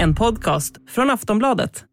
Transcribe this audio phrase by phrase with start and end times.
[0.00, 1.84] En podcast från Aftonbladet.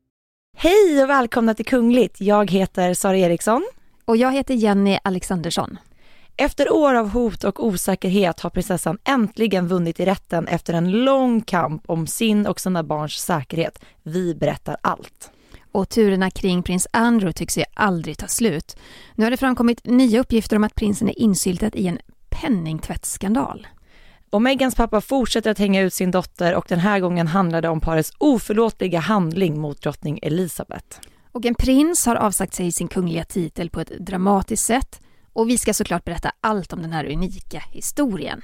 [0.58, 2.22] Hej och välkomna till Kungligt.
[2.22, 3.68] Jag heter Sara Eriksson.
[4.06, 5.78] Och jag heter Jenny Alexandersson.
[6.38, 11.42] Efter år av hot och osäkerhet har prinsessan äntligen vunnit i rätten efter en lång
[11.42, 13.80] kamp om sin och sina barns säkerhet.
[14.04, 15.32] Vi berättar allt.
[15.72, 18.78] Och turerna kring prins Andrew tycks ju aldrig ta slut.
[19.16, 23.68] Nu har det framkommit nya uppgifter om att prinsen är insyltad i en penningtvättsskandal.
[24.30, 27.70] Och Megans pappa fortsätter att hänga ut sin dotter och den här gången handlar det
[27.70, 31.00] om parets oförlåtliga handling mot drottning Elizabeth.
[31.31, 35.02] Och en prins har avsagt sig sin kungliga titel på ett dramatiskt sätt
[35.34, 38.42] och vi ska såklart berätta allt om den här unika historien.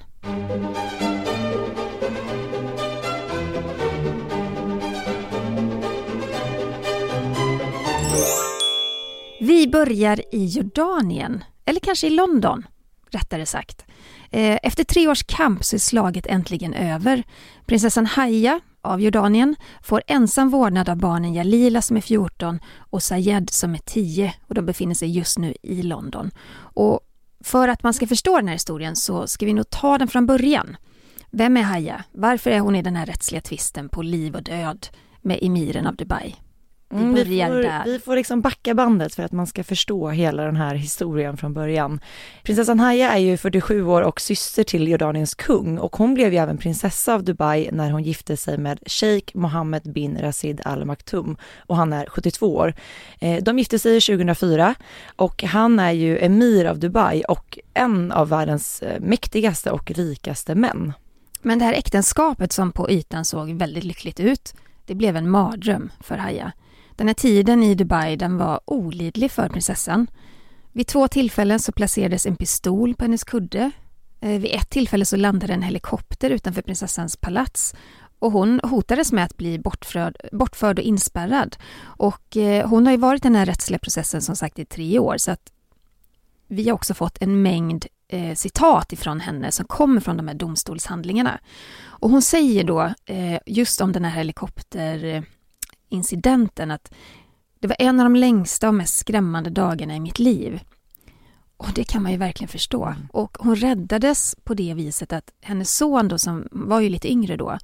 [9.40, 12.68] Vi börjar i Jordanien, eller kanske i London,
[13.10, 13.86] rättare sagt.
[14.34, 17.24] Eh, efter tre års kamp så är slaget äntligen över.
[17.66, 23.50] Prinsessan Haya av Jordanien får ensam vårdnad av barnen Jalila som är 14 och Sayed
[23.50, 26.32] som är 10 och de befinner sig just nu i London.
[26.56, 27.00] Och
[27.44, 30.26] för att man ska förstå den här historien så ska vi nog ta den från
[30.26, 30.78] början.
[31.32, 32.04] Vem är Haya?
[32.12, 34.88] Varför är hon i den här rättsliga tvisten på liv och död
[35.22, 36.36] med emiren av Dubai?
[36.94, 40.56] Mm, vi, får, vi får liksom backa bandet för att man ska förstå hela den
[40.56, 42.00] här historien från början.
[42.44, 46.40] Prinsessan Haya är ju 47 år och syster till Jordaniens kung och hon blev ju
[46.40, 51.38] även prinsessa av Dubai när hon gifte sig med Sheikh Mohammed bin Rashid Al Maktoum
[51.58, 52.74] och han är 72 år.
[53.20, 54.76] Eh, de gifte sig 2004
[55.16, 60.56] och han är ju emir av Dubai och en av världens eh, mäktigaste och rikaste
[60.56, 60.94] män.
[61.42, 64.54] Men det här äktenskapet som på ytan såg väldigt lyckligt ut,
[64.86, 66.52] det blev en mardröm för Haya.
[66.96, 70.08] Den här tiden i Dubai den var olidlig för prinsessan.
[70.72, 73.72] Vid två tillfällen så placerades en pistol på hennes kudde.
[74.22, 77.76] Eh, vid ett tillfälle så landade en helikopter utanför prinsessans palats
[78.20, 81.58] och hon hotades med att bli bortförd, bortförd och inspärrad.
[81.84, 85.00] Och eh, hon har ju varit i den här rättsliga processen som sagt i tre
[85.00, 85.52] år så att
[86.48, 90.36] vi har också fått en mängd eh, citat ifrån henne som kommer från de här
[90.36, 91.40] domstolshandlingarna.
[91.84, 95.26] Och hon säger då eh, just om den här helikopter
[95.94, 96.94] incidenten att
[97.60, 100.62] det var en av de längsta och mest skrämmande dagarna i mitt liv.
[101.58, 102.86] Och det kan man ju verkligen förstå.
[102.86, 103.08] Mm.
[103.12, 107.38] Och hon räddades på det viset att hennes son då, som var ju lite yngre
[107.38, 107.58] då,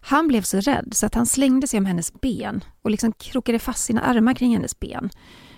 [0.00, 3.58] han blev så rädd så att han slängde sig om hennes ben och liksom krokade
[3.58, 5.10] fast sina armar kring hennes ben.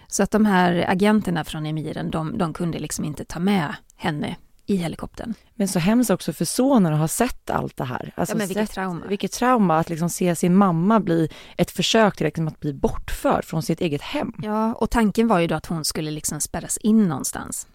[0.09, 4.37] Så att de här agenterna från emiren, de, de kunde liksom inte ta med henne
[4.69, 5.35] i helikoptern.
[5.55, 8.13] Men så hemskt också för sonen att ha sett allt det här.
[8.17, 9.07] Alltså ja, men vilket sett, trauma.
[9.07, 13.45] Vilket trauma att liksom se sin mamma bli ett försök till liksom att bli bortförd
[13.45, 14.33] från sitt eget hem.
[14.43, 17.67] Ja, och tanken var ju då att hon skulle liksom spärras in någonstans.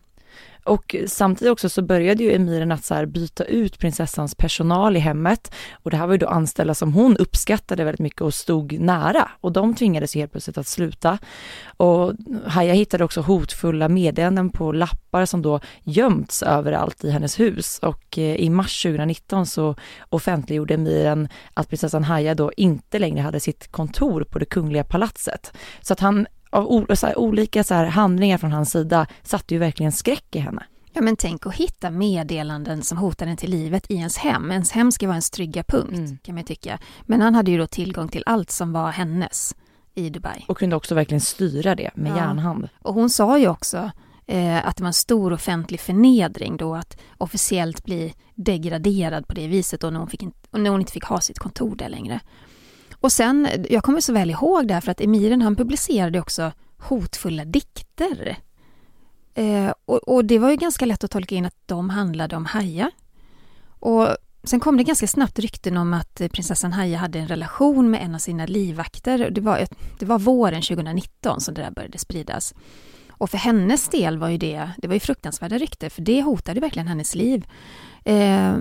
[0.64, 5.54] Och samtidigt också så började ju emiren att så byta ut prinsessans personal i hemmet
[5.74, 9.30] och det här var ju då anställda som hon uppskattade väldigt mycket och stod nära
[9.42, 11.18] och de tvingades helt plötsligt att sluta.
[11.66, 12.14] Och
[12.46, 18.18] Haya hittade också hotfulla meddelanden på lappar som då gömts överallt i hennes hus och
[18.18, 19.76] eh, i mars 2019 så
[20.10, 25.54] offentliggjorde emiren att prinsessan Haya då inte längre hade sitt kontor på det kungliga palatset.
[25.82, 29.60] Så att han av så här, olika så här, handlingar från hans sida satte ju
[29.60, 30.64] verkligen skräck i henne.
[30.94, 34.52] Ja men tänk att hitta meddelanden som hotar en till livet i ens hem.
[34.52, 36.18] Ens hem ska vara ens trygga punkt mm.
[36.24, 36.80] kan man tycka.
[37.02, 39.56] Men han hade ju då tillgång till allt som var hennes
[39.96, 40.46] i Dubai.
[40.48, 42.18] Och kunde också verkligen styra det med ja.
[42.18, 42.70] järnhand.
[42.82, 43.92] Och hon sa ju också
[44.26, 49.48] eh, att det var en stor offentlig förnedring då att officiellt bli degraderad på det
[49.48, 52.20] viset och när hon, fick in, när hon inte fick ha sitt kontor där längre.
[53.04, 56.52] Och sen, jag kommer så väl ihåg det här för att emiren han publicerade också
[56.78, 58.38] hotfulla dikter.
[59.34, 62.46] Eh, och, och, det var ju ganska lätt att tolka in att de handlade om
[62.46, 62.92] Haja.
[63.80, 64.08] Och
[64.44, 68.16] sen kom det ganska snabbt rykten om att prinsessan Haja hade en relation med en
[68.16, 69.30] av sina livvakter.
[69.30, 69.68] Det var,
[70.00, 72.54] det var våren 2019 som det där började spridas.
[73.10, 76.60] Och för hennes del var ju det, det var ju fruktansvärda rykten för det hotade
[76.60, 77.46] verkligen hennes liv.
[78.06, 78.58] Eh,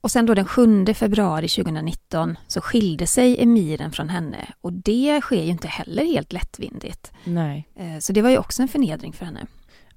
[0.00, 5.20] och sen då den 7 februari 2019 så skilde sig emiren från henne och det
[5.20, 7.12] sker ju inte heller helt lättvindigt.
[7.24, 7.68] Nej.
[7.76, 9.46] Eh, så det var ju också en förnedring för henne.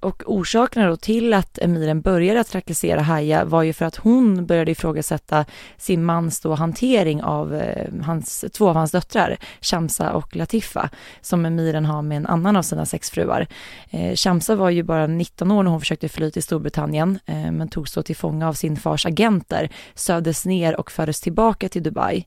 [0.01, 4.45] Och orsakerna då till att emiren började att trakassera Haya var ju för att hon
[4.45, 5.45] började ifrågasätta
[5.77, 10.89] sin mans då hantering av eh, hans, två av hans döttrar, Shamsa och Latifa,
[11.21, 13.48] som emiren har med en annan av sina sex fruar.
[13.89, 17.68] Eh, Shamsa var ju bara 19 år när hon försökte fly till Storbritannien, eh, men
[17.68, 22.25] togs då till fånga av sin fars agenter, sövdes ner och fördes tillbaka till Dubai.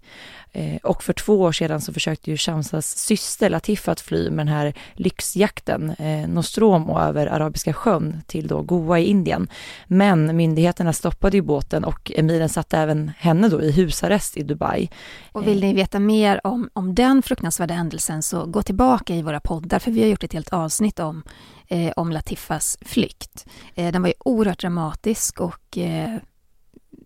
[0.57, 4.47] Eh, och för två år sedan så försökte ju Shamsas syster Latifa att fly med
[4.47, 9.49] den här lyxjakten eh, Nostromo över Arabiska sjön till då Goa i Indien.
[9.87, 14.91] Men myndigheterna stoppade ju båten och emiren satte även henne då i husarrest i Dubai.
[15.33, 19.41] Och vill ni veta mer om, om den fruktansvärda händelsen så gå tillbaka i våra
[19.41, 21.23] poddar för vi har gjort ett helt avsnitt om,
[21.69, 23.47] eh, om Latifas flykt.
[23.75, 26.17] Eh, den var ju oerhört dramatisk och eh,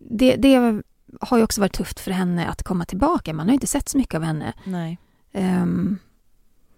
[0.09, 0.81] det, det
[1.21, 3.33] har ju också varit tufft för henne att komma tillbaka.
[3.33, 4.53] Man har inte sett så mycket av henne.
[5.33, 5.99] Um,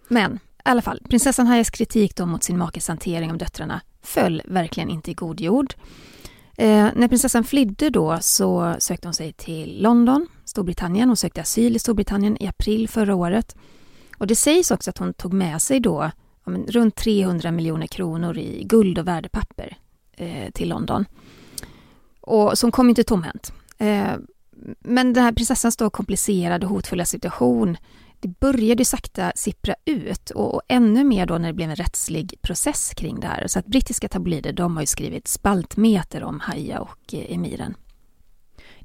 [0.08, 4.42] men i alla fall, prinsessan Hayas kritik då mot sin makes hantering av döttrarna föll
[4.46, 5.74] verkligen inte i god jord.
[6.58, 11.10] Eh, när prinsessan flydde då så sökte hon sig till London, Storbritannien.
[11.10, 13.56] Hon sökte asyl i Storbritannien i april förra året.
[14.18, 16.12] Och det sägs också att hon tog med sig då
[16.46, 19.78] ja, runt 300 miljoner kronor i guld och värdepapper
[20.12, 21.06] eh, till London.
[22.22, 23.54] Och, så hon kom inte tomhänt.
[23.82, 24.16] Eh,
[24.80, 27.78] men den här prinsessans då komplicerade och hotfulla situation,
[28.20, 32.34] det började sakta sippra ut och, och ännu mer då när det blev en rättslig
[32.42, 33.48] process kring det här.
[33.48, 37.76] Så att brittiska tabloider, de har ju skrivit spaltmeter om Haya och eh, emiren.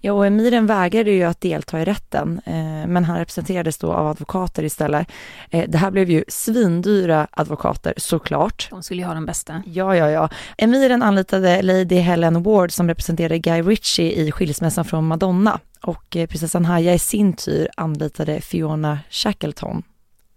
[0.06, 4.06] Ja, och emiren vägrade ju att delta i rätten, eh, men han representerades då av
[4.06, 5.08] advokater istället.
[5.50, 8.68] Eh, det här blev ju svindyra advokater såklart.
[8.70, 9.62] De skulle ju ha de bästa.
[9.66, 10.28] Ja, ja, ja.
[10.58, 16.26] Emiren anlitade Lady Helen Ward som representerade Guy Ritchie i skilsmässan från Madonna och eh,
[16.26, 19.82] prinsessan Haya i sin tur anlitade Fiona Shackleton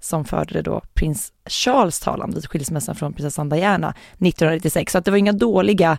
[0.02, 4.92] som förde då prins Charles talan vid skilsmässan från prinsessan Diana 1996.
[4.92, 5.98] Så att det var inga dåliga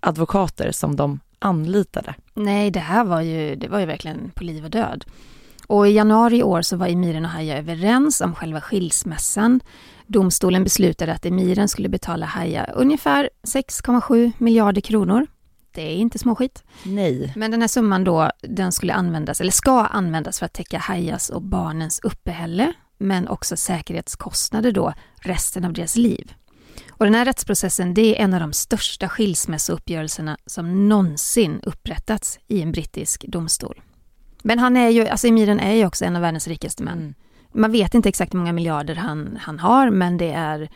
[0.00, 2.14] advokater som de anlitade.
[2.34, 5.04] Nej, det här var ju, det var ju verkligen på liv och död.
[5.66, 9.60] Och i januari i år så var emiren och Haya överens om själva skilsmässan.
[10.06, 15.26] Domstolen beslutade att emiren skulle betala Haya ungefär 6,7 miljarder kronor.
[15.72, 16.64] Det är inte småskit.
[16.82, 17.32] Nej.
[17.36, 21.30] Men den här summan då, den skulle användas, eller ska användas för att täcka Hayas
[21.30, 26.34] och barnens uppehälle, men också säkerhetskostnader då resten av deras liv.
[27.00, 32.62] Och den här rättsprocessen det är en av de största skilsmässouppgörelserna som någonsin upprättats i
[32.62, 33.80] en brittisk domstol.
[34.42, 36.98] Men han är ju, alltså emiren är ju också en av världens rikaste män.
[36.98, 37.14] Mm.
[37.52, 40.70] Man vet inte exakt hur många miljarder han, han har, men det är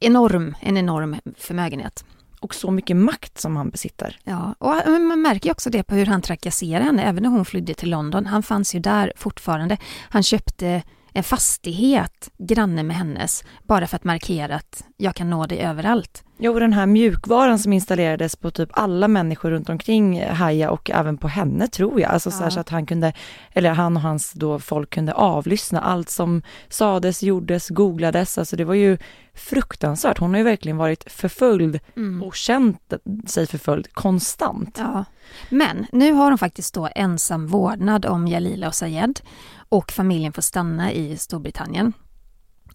[0.00, 2.04] enorm, en enorm förmögenhet.
[2.40, 4.18] Och så mycket makt som han besitter.
[4.24, 7.74] Ja, och man märker också det på hur han trakasserar henne, även när hon flydde
[7.74, 8.26] till London.
[8.26, 9.76] Han fanns ju där fortfarande.
[10.08, 10.82] Han köpte
[11.18, 16.24] en fastighet granne med hennes bara för att markera att jag kan nå dig överallt.
[16.38, 21.18] Och den här mjukvaran som installerades på typ alla människor runt omkring Haja och även
[21.18, 22.50] på henne tror jag, alltså ja.
[22.50, 23.12] så, att han kunde,
[23.52, 28.64] eller han och hans då folk kunde avlyssna allt som sades, gjordes, googlades, alltså det
[28.64, 28.98] var ju
[29.34, 30.18] fruktansvärt.
[30.18, 32.22] Hon har ju verkligen varit förföljd mm.
[32.22, 32.94] och känt
[33.26, 34.76] sig förföljd konstant.
[34.78, 35.04] Ja.
[35.50, 39.20] Men nu har hon faktiskt då ensam vårdnad om Jalila och Sayed
[39.68, 41.92] och familjen får stanna i Storbritannien.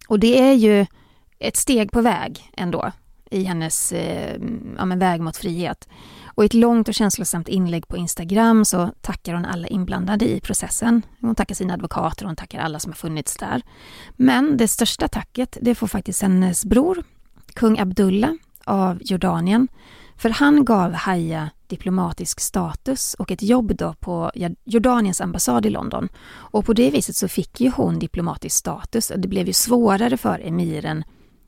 [0.08, 0.86] Och det är ju
[1.38, 2.92] ett steg på väg ändå
[3.30, 4.40] i hennes eh,
[4.76, 5.88] ja, men väg mot frihet.
[6.26, 10.40] Och i ett långt och känslosamt inlägg på Instagram så tackar hon alla inblandade i
[10.40, 11.02] processen.
[11.20, 13.62] Hon tackar sina advokater och hon tackar alla som har funnits där.
[14.16, 17.04] Men det största tacket, det får faktiskt hennes bror,
[17.54, 18.32] kung Abdullah
[18.64, 19.68] av Jordanien.
[20.16, 24.30] För han gav Haya diplomatisk status och ett jobb då på
[24.64, 26.08] Jordaniens ambassad i London.
[26.32, 30.16] Och på det viset så fick ju hon diplomatisk status och det blev ju svårare
[30.16, 31.04] för emiren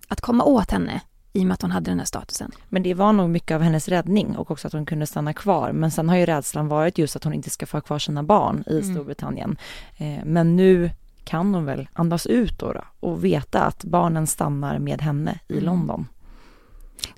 [0.08, 1.00] att komma åt henne
[1.32, 2.50] i och med att hon hade den här statusen.
[2.68, 5.73] Men det var nog mycket av hennes räddning och också att hon kunde stanna kvar.
[5.73, 8.23] Men sen har ju rädslan varit just att hon inte ska få ha kvar sina
[8.23, 8.94] barn i mm.
[8.94, 9.56] Storbritannien.
[9.96, 10.90] Eh, men nu
[11.25, 15.52] kan hon väl andas ut då, då, och veta att barnen stannar med henne i
[15.52, 15.64] mm.
[15.64, 16.08] London.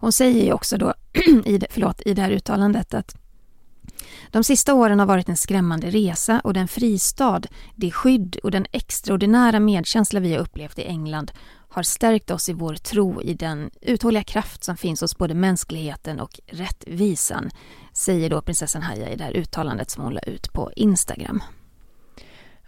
[0.00, 0.95] Hon säger ju också då
[1.44, 3.16] i det, förlåt, i det här uttalandet att
[4.30, 7.42] de sista åren har varit en skrämmande resa och den fristad,
[7.75, 11.32] det skydd och den extraordinära medkänsla vi har upplevt i England
[11.68, 16.20] har stärkt oss i vår tro i den uthålliga kraft som finns hos både mänskligheten
[16.20, 17.50] och rättvisan,
[17.92, 21.42] säger då prinsessan Haya i det här uttalandet som hon la ut på Instagram.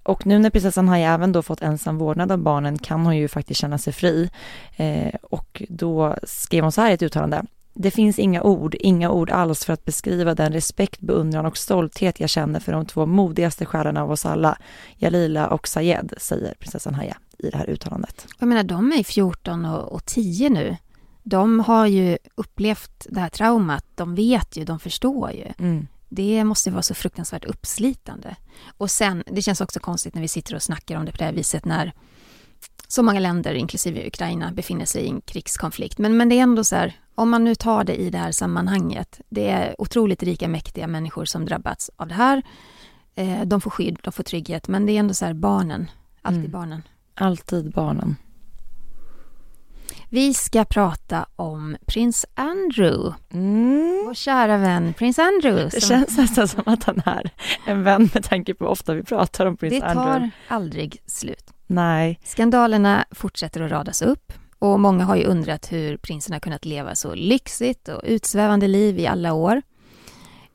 [0.02, 3.28] Och nu när prinsessan Haya även då fått ensam vårdnad av barnen kan hon ju
[3.28, 4.30] faktiskt känna sig fri.
[4.76, 7.44] Eh, och då skrev hon så här i ett uttalande.
[7.74, 12.20] Det finns inga ord, inga ord alls för att beskriva den respekt, beundran och stolthet
[12.20, 14.58] jag känner för de två modigaste stjärnorna av oss alla,
[14.96, 18.26] Jalila och Sayed, säger prinsessan Haya i det här uttalandet.
[18.38, 20.76] Jag menar, de är 14 och, och 10 nu.
[21.22, 25.46] De har ju upplevt det här traumat, de vet ju, de förstår ju.
[25.58, 25.86] Mm.
[26.08, 28.36] Det måste vara så fruktansvärt uppslitande.
[28.78, 31.24] Och sen, det känns också konstigt när vi sitter och snackar om det på det
[31.24, 31.92] här viset när
[32.92, 35.98] så många länder, inklusive Ukraina, befinner sig i en krigskonflikt.
[35.98, 38.32] Men, men det är ändå så här, om man nu tar det i det här
[38.32, 42.42] sammanhanget, det är otroligt rika, mäktiga människor som drabbats av det här.
[43.14, 45.90] Eh, de får skydd, de får trygghet, men det är ändå så här barnen,
[46.22, 46.50] alltid Mm.
[46.52, 46.82] barnen.
[47.14, 48.16] Alltid barnen.
[50.08, 54.02] Vi ska prata om prins Andrew, Mm.
[54.06, 55.64] vår kära vän prins Andrew.
[55.64, 57.30] Det som- känns nästan som att han är
[57.66, 60.30] en vän med tanke på hur ofta vi pratar om prins det tar Andrew.
[60.48, 61.44] aldrig slut.
[61.70, 62.20] Nej.
[62.24, 66.94] Skandalerna fortsätter att radas upp och många har ju undrat hur prinsen har kunnat leva
[66.94, 69.62] så lyxigt och utsvävande liv i alla år.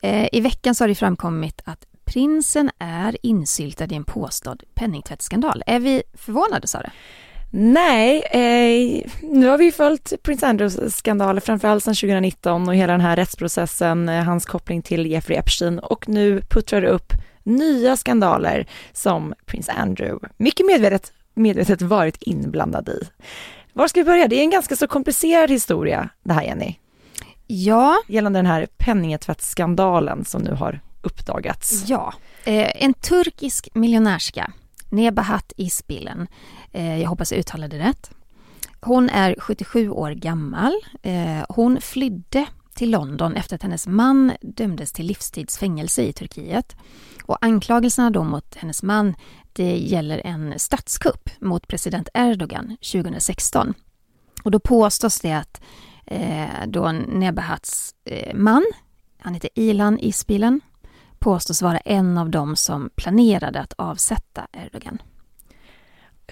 [0.02, 5.62] Eh, I veckan så har det framkommit att prinsen är insyltad i en påstådd penningtvättsskandal.
[5.66, 6.90] Är vi förvånade Sara?
[7.50, 13.00] Nej, eh, nu har vi följt prins Andrews skandaler framförallt sedan 2019 och hela den
[13.00, 17.12] här rättsprocessen, eh, hans koppling till Jeffrey Epstein och nu puttrar det upp
[17.46, 23.08] nya skandaler som prins Andrew mycket medvetet, medvetet varit inblandad i.
[23.72, 24.28] Var ska vi börja?
[24.28, 26.74] Det är en ganska så komplicerad historia det här Jenny,
[27.46, 31.84] Ja, gällande den här penningtvättsskandalen som nu har uppdagats.
[31.88, 32.14] ja.
[32.44, 34.52] Eh, en turkisk miljonärska,
[34.90, 36.26] Nebahat Ispilen,
[36.72, 38.10] eh, jag hoppas jag uttalade det rätt.
[38.80, 40.72] Hon är 77 år gammal.
[41.02, 46.76] Eh, hon flydde till London efter att hennes man dömdes till livstidsfängelse i Turkiet.
[47.26, 49.14] Och anklagelserna då mot hennes man
[49.52, 53.74] det gäller en statskupp mot president Erdogan 2016.
[54.44, 55.60] Och då påstås det att
[56.06, 58.66] eh, då Nebahats eh, man,
[59.18, 60.60] han heter Ilan Ispilen,
[61.18, 64.98] påstås vara en av dem som planerade att avsätta Erdogan.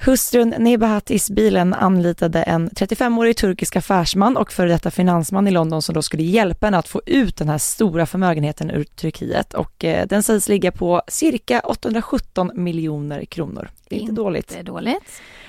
[0.01, 5.95] Hustrun Nebahat Isbilen anlitade en 35-årig turkisk affärsman och före detta finansman i London som
[5.95, 10.07] då skulle hjälpa henne att få ut den här stora förmögenheten ur Turkiet och eh,
[10.07, 13.71] den sägs ligga på cirka 817 miljoner kronor.
[13.89, 14.49] Det är inte dåligt.
[14.49, 15.03] Det är dåligt.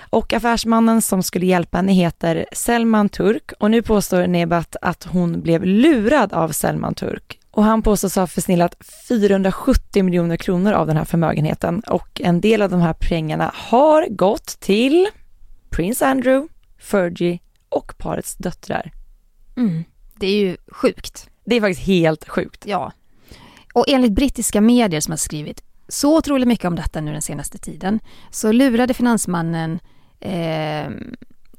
[0.10, 5.42] Och affärsmannen som skulle hjälpa henne heter Selman Turk och nu påstår Nebat att hon
[5.42, 7.40] blev lurad av Selman Turk.
[7.56, 8.76] Och han påstås ha försnillat
[9.08, 14.08] 470 miljoner kronor av den här förmögenheten och en del av de här pengarna har
[14.10, 15.08] gått till
[15.70, 18.92] Prins Andrew, Fergie och parets döttrar.
[19.58, 19.84] Mm.
[20.16, 21.30] Det är ju sjukt.
[21.46, 22.66] Det är faktiskt helt sjukt.
[22.66, 22.92] Ja.
[23.74, 27.58] Och enligt brittiska medier som har skrivit så otroligt mycket om detta nu den senaste
[27.58, 28.00] tiden
[28.32, 29.80] så lurade finansmannen
[30.20, 30.90] eh,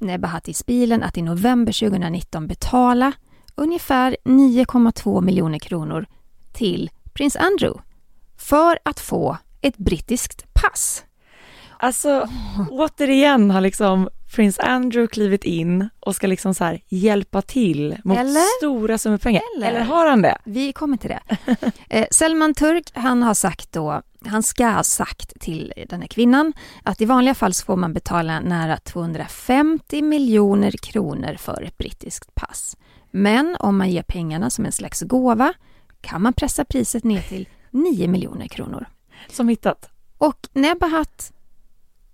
[0.00, 3.12] Nebahat Ispilen att i november 2019 betala
[3.56, 6.06] ungefär 9,2 miljoner kronor
[6.52, 7.82] till prins Andrew
[8.36, 11.04] för att få ett brittiskt pass.
[11.78, 12.28] Alltså,
[12.70, 18.18] återigen har liksom prins Andrew klivit in och ska liksom så här hjälpa till mot
[18.18, 18.58] Eller?
[18.58, 19.42] stora summor pengar.
[19.56, 19.68] Eller?
[19.68, 20.38] Eller har han det?
[20.44, 21.20] Vi kommer till det.
[21.88, 26.52] Eh, Selman Turk, han har sagt då, han ska ha sagt till den här kvinnan
[26.82, 32.34] att i vanliga fall så får man betala nära 250 miljoner kronor för ett brittiskt
[32.34, 32.76] pass.
[33.16, 35.54] Men om man ger pengarna som en slags gåva
[36.00, 38.86] kan man pressa priset ner till 9 miljoner kronor.
[39.28, 39.90] Som hittat.
[40.18, 41.32] Och Nebahat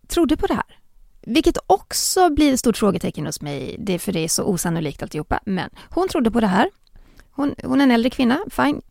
[0.06, 0.78] trodde på det här.
[1.21, 5.02] Vilket också blir ett stort frågetecken hos mig, det är för det är så osannolikt
[5.02, 5.40] alltihopa.
[5.47, 6.71] Men hon trodde på det här.
[7.30, 8.82] Hon, hon är en äldre kvinna, fine.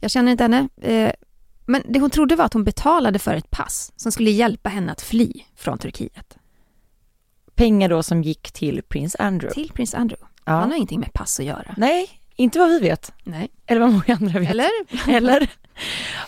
[0.00, 0.68] Jag känner inte henne.
[0.80, 1.12] Eh,
[1.66, 4.92] men det hon trodde var att hon betalade för ett pass som skulle hjälpa henne
[4.92, 6.38] att fly från Turkiet.
[7.54, 9.54] Pengar då som gick till prins Andrew.
[9.54, 10.27] Till prins Andrew.
[10.48, 10.54] Ja.
[10.54, 11.74] Han har ingenting med pass att göra.
[11.76, 13.12] Nej, inte vad vi vet.
[13.24, 13.48] Nej.
[13.66, 14.50] Eller vad många andra vet.
[14.50, 14.70] Eller?
[15.08, 15.50] Eller?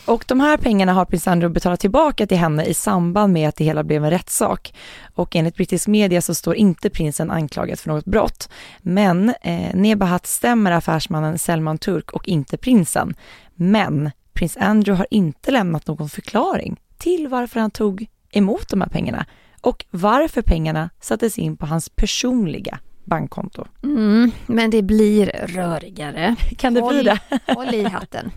[0.04, 3.56] Och de här pengarna har prins Andrew betalat tillbaka till henne i samband med att
[3.56, 4.74] det hela blev en rättssak.
[5.14, 8.48] Och enligt brittisk media så står inte prinsen anklagad för något brott.
[8.80, 13.14] Men eh, Nebahat stämmer affärsmannen Selman Turk och inte prinsen.
[13.54, 18.88] Men prins Andrew har inte lämnat någon förklaring till varför han tog emot de här
[18.88, 19.26] pengarna
[19.60, 23.66] och varför pengarna sattes in på hans personliga bankkonto.
[23.82, 26.36] Mm, men det blir rörigare.
[26.56, 27.20] Kan det bli Håll- det?
[27.54, 28.30] Håll i hatten.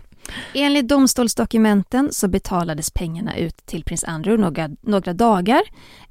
[0.54, 5.62] Enligt domstolsdokumenten så betalades pengarna ut till prins Andrew några, några dagar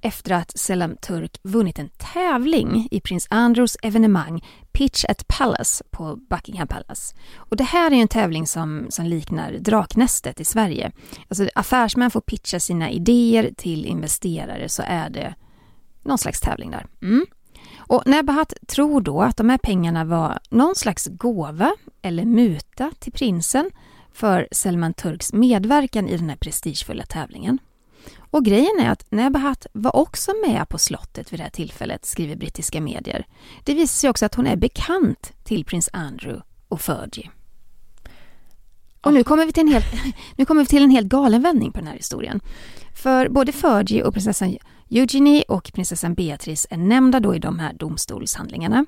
[0.01, 6.15] efter att Selam Turk vunnit en tävling i prins Andrews evenemang Pitch at Palace på
[6.15, 7.15] Buckingham Palace.
[7.35, 10.91] Och det här är en tävling som, som liknar Draknästet i Sverige.
[11.27, 15.35] Alltså affärsmän får pitcha sina idéer till investerare så är det
[16.03, 16.85] någon slags tävling där.
[17.01, 17.25] Mm.
[17.87, 23.11] Och Nebahat tror då att de här pengarna var någon slags gåva eller muta till
[23.11, 23.69] prinsen
[24.13, 27.59] för Selman Turks medverkan i den här prestigefulla tävlingen.
[28.31, 32.35] Och grejen är att Nebahat var också med på slottet vid det här tillfället, skriver
[32.35, 33.25] brittiska medier.
[33.63, 37.29] Det visar sig också att hon är bekant till prins Andrew och Fergie.
[39.03, 39.85] Och nu kommer, vi till en helt,
[40.35, 42.41] nu kommer vi till en helt galen vändning på den här historien.
[42.95, 44.57] För både Fergie och prinsessan
[44.89, 48.85] Eugenie och prinsessan Beatrice är nämnda då i de här domstolshandlingarna.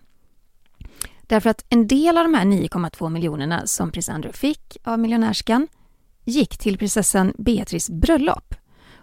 [1.22, 5.68] Därför att en del av de här 9,2 miljonerna som prins Andrew fick av miljonärskan
[6.26, 8.56] gick till prinsessan Beatrice bröllop.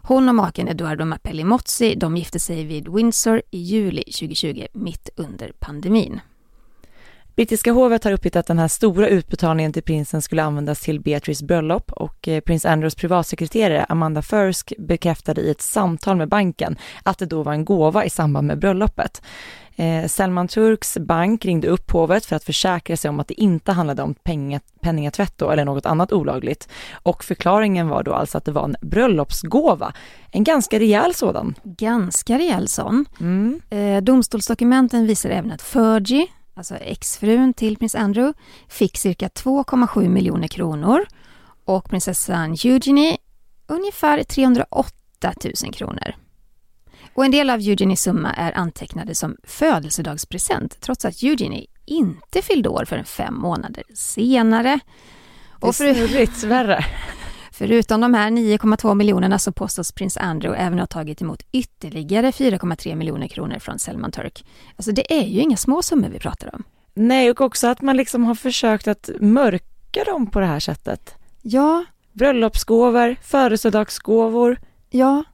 [0.04, 5.10] Hon och maken Eduardo Mappelli Mozzi de gifte sig vid Windsor i juli 2020 mitt
[5.16, 6.20] under pandemin.
[7.36, 11.42] Brittiska hovet har uppgett att den här stora utbetalningen till prinsen skulle användas till Beatrice
[11.42, 17.18] bröllop och eh, prins Andrews privatsekreterare Amanda Fursk bekräftade i ett samtal med banken att
[17.18, 19.22] det då var en gåva i samband med bröllopet.
[19.76, 23.72] Eh, Salman Turks bank ringde upp hovet för att försäkra sig om att det inte
[23.72, 24.14] handlade om
[24.80, 26.68] penningatvätt då, eller något annat olagligt.
[26.92, 29.92] Och förklaringen var då alltså att det var en bröllopsgåva.
[30.30, 31.54] En ganska rejäl sådan.
[31.64, 33.04] Ganska rejäl sån.
[33.20, 33.60] Mm.
[33.70, 40.48] Eh, domstolsdokumenten visar även att Fergie, alltså exfrun till prins Andrew, fick cirka 2,7 miljoner
[40.48, 41.06] kronor
[41.64, 43.16] och prinsessan Eugenie
[43.66, 44.92] ungefär 308
[45.64, 46.14] 000 kronor.
[47.14, 52.68] Och en del av Eugenies summa är antecknade som födelsedagspresent trots att Eugenie inte fyllde
[52.68, 54.80] år förrän fem månader senare.
[55.60, 56.84] Det är snurrigt värre.
[57.62, 62.94] Förutom de här 9,2 miljonerna så påstås prins Andrew även ha tagit emot ytterligare 4,3
[62.94, 64.44] miljoner kronor från Selman Turk.
[64.76, 66.62] Alltså det är ju inga små summor vi pratar om.
[66.94, 71.14] Nej, och också att man liksom har försökt att mörka dem på det här sättet.
[71.42, 71.84] Ja.
[72.12, 74.60] Bröllopsgåvor, födelsedagsgåvor.
[74.90, 75.24] Ja,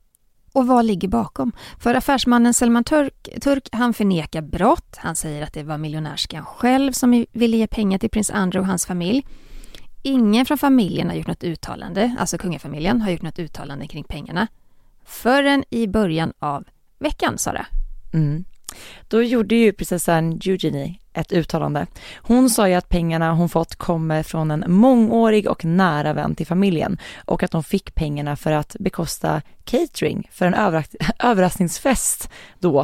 [0.53, 1.53] och vad ligger bakom?
[1.81, 4.97] För affärsmannen Selman Turk, Turk han förnekar brott.
[4.97, 8.67] Han säger att det var miljonärskan själv som ville ge pengar till prins Andrew och
[8.67, 9.27] hans familj.
[10.03, 14.47] Ingen från familjen har gjort något uttalande, alltså kungafamiljen har gjort något uttalande kring pengarna.
[15.05, 16.65] Förrän i början av
[16.99, 17.67] veckan, Sara.
[18.13, 18.45] Mm.
[19.09, 21.87] Då gjorde ju prinsessan Eugenie ett uttalande.
[22.17, 26.47] Hon sa ju att pengarna hon fått kommer från en mångårig och nära vän till
[26.47, 30.55] familjen och att hon fick pengarna för att bekosta catering för en
[31.19, 32.81] överraskningsfest då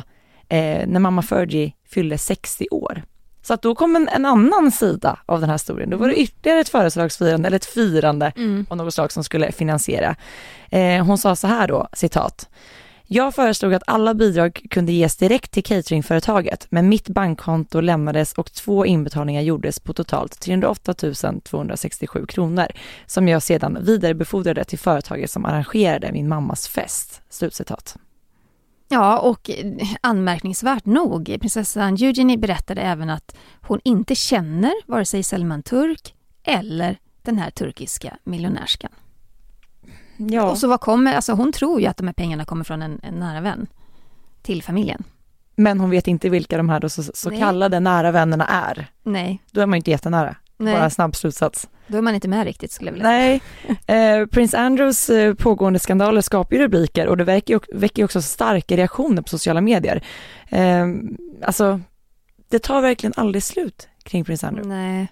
[0.49, 3.03] eh, när mamma Fergie fyllde 60 år.
[3.45, 5.91] Så att då kom en, en, annan sida av den här historien.
[5.91, 8.67] Då var det ytterligare ett födelsedagsfirande eller ett firande mm.
[8.71, 10.17] av något slag som skulle finansiera.
[10.71, 12.49] Eh, hon sa så här då, citat.
[13.07, 18.53] Jag föreslog att alla bidrag kunde ges direkt till cateringföretaget, men mitt bankkonto lämnades och
[18.53, 20.95] två inbetalningar gjordes på totalt 308
[21.45, 22.67] 267 kronor
[23.07, 27.23] som jag sedan vidarebefordrade till företaget som arrangerade min mammas fest.
[27.31, 27.97] Slutcitat.
[28.89, 29.51] Ja, och
[30.01, 36.99] anmärkningsvärt nog, prinsessan Eugenie berättade även att hon inte känner vare sig Selman Turk eller
[37.23, 38.91] den här turkiska miljonärskan.
[40.17, 40.51] Ja.
[40.51, 43.01] Och så vad kommer, alltså hon tror ju att de här pengarna kommer från en,
[43.03, 43.67] en nära vän
[44.43, 45.05] till familjen.
[45.57, 48.87] Men hon vet inte vilka de här då så, så kallade nära vännerna är.
[49.03, 49.43] Nej.
[49.51, 50.37] Då är man ju inte jättenära.
[50.57, 50.75] Nej.
[50.75, 51.69] Bara snabb slutsats.
[51.87, 53.41] Då är man inte med riktigt skulle jag vilja säga.
[53.87, 58.23] Nej, eh, Prince Andrews eh, pågående skandaler skapar ju rubriker och det väcker, väcker också
[58.23, 60.05] starka reaktioner på sociala medier.
[60.49, 60.87] Eh,
[61.43, 61.81] alltså,
[62.51, 64.75] det tar verkligen aldrig slut kring Prince Andrew.
[64.75, 65.09] Nej.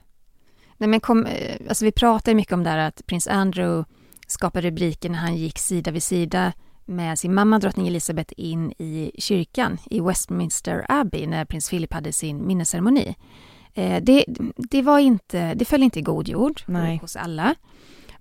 [0.76, 3.84] Nej men kom, eh, alltså vi pratar ju mycket om det här att Prins Andrew
[4.26, 6.52] skapade rubriker när han gick sida vid sida
[6.84, 12.12] med sin mamma drottning Elizabeth in i kyrkan i Westminster Abbey när prins Philip hade
[12.12, 13.14] sin minnesceremoni.
[13.74, 14.24] Eh, det,
[14.56, 16.96] det, var inte, det föll inte i god jord Nej.
[16.96, 17.54] hos alla.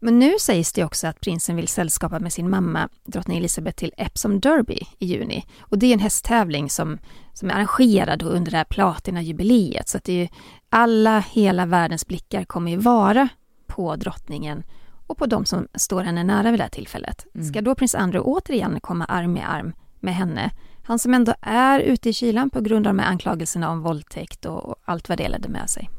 [0.04, 3.94] Men nu sägs det också att prinsen vill sällskapa med sin mamma, drottning Elizabeth, till
[3.98, 5.46] Epsom Derby i juni.
[5.60, 6.98] Och det är en hästtävling som,
[7.34, 9.90] som är arrangerad under det här platina-jubileet.
[9.90, 10.30] Så att det är
[10.70, 13.30] alla, hela världens blickar kommer ju vara
[13.68, 14.64] på drottningen
[15.08, 17.26] och på de som står henne nära vid det här tillfället.
[17.36, 17.48] Mm.
[17.48, 20.52] Ska då prins Andrew återigen komma arm i arm med henne?
[20.84, 24.46] Han som ändå är ute i kylan på grund av de här anklagelserna om våldtäkt
[24.46, 25.90] och allt vad det ledde med sig.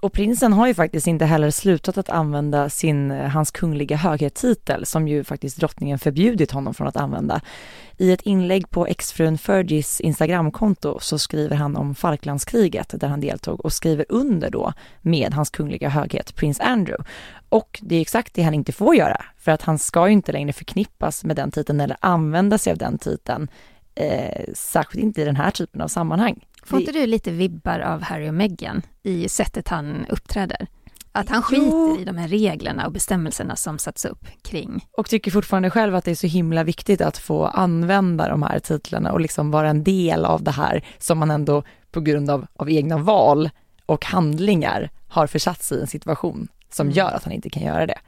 [0.00, 4.86] Och prinsen har ju faktiskt inte heller slutat att använda sin, eh, hans kungliga höghetstitel
[4.86, 7.40] som ju faktiskt drottningen förbjudit honom från att använda.
[7.96, 13.64] I ett inlägg på exfrun Fergies Instagramkonto så skriver han om Falklandskriget där han deltog
[13.64, 17.04] och skriver under då med hans kungliga höghet prins Andrew.
[17.48, 20.32] Och det är exakt det han inte får göra för att han ska ju inte
[20.32, 23.48] längre förknippas med den titeln eller använda sig av den titeln.
[23.94, 26.46] Eh, särskilt inte i den här typen av sammanhang.
[26.62, 30.66] Får inte du lite vibbar av Harry och Meghan i sättet han uppträder?
[31.12, 32.00] Att han skiter jo.
[32.00, 34.86] i de här reglerna och bestämmelserna som satts upp kring.
[34.92, 38.58] Och tycker fortfarande själv att det är så himla viktigt att få använda de här
[38.58, 42.46] titlarna och liksom vara en del av det här som man ändå på grund av,
[42.56, 43.50] av egna val
[43.86, 46.96] och handlingar har försatt sig i en situation som mm.
[46.96, 47.98] gör att han inte kan göra det.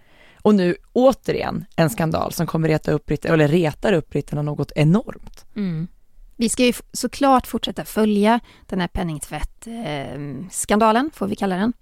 [0.42, 4.72] Och nu återigen en skandal som kommer reta upp Britterna, eller retar upp britterna något
[4.76, 5.44] enormt.
[5.56, 5.88] Mm.
[6.36, 11.72] Vi ska ju såklart fortsätta följa den här penningtvättskandalen, eh, får vi kalla den.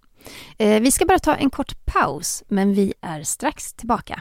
[0.59, 4.21] Eh, vi ska bara ta en kort paus, men vi är strax tillbaka.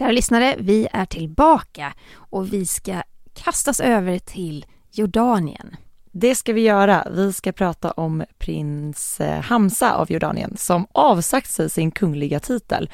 [0.00, 3.02] Kära lyssnare, vi är tillbaka och vi ska
[3.34, 5.76] kastas över till Jordanien.
[6.12, 7.06] Det ska vi göra.
[7.10, 12.90] Vi ska prata om prins eh, Hamza av Jordanien som avsagt sig sin kungliga titel.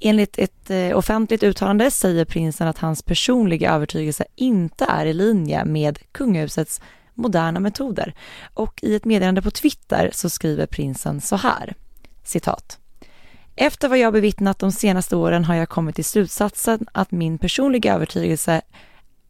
[0.00, 5.64] Enligt ett eh, offentligt uttalande säger prinsen att hans personliga övertygelse inte är i linje
[5.64, 6.80] med kungahusets
[7.14, 8.14] moderna metoder.
[8.54, 11.74] Och i ett meddelande på Twitter så skriver prinsen så här,
[12.24, 12.78] citat.
[13.62, 17.94] Efter vad jag bevittnat de senaste åren har jag kommit till slutsatsen att min personliga
[17.94, 18.62] övertygelse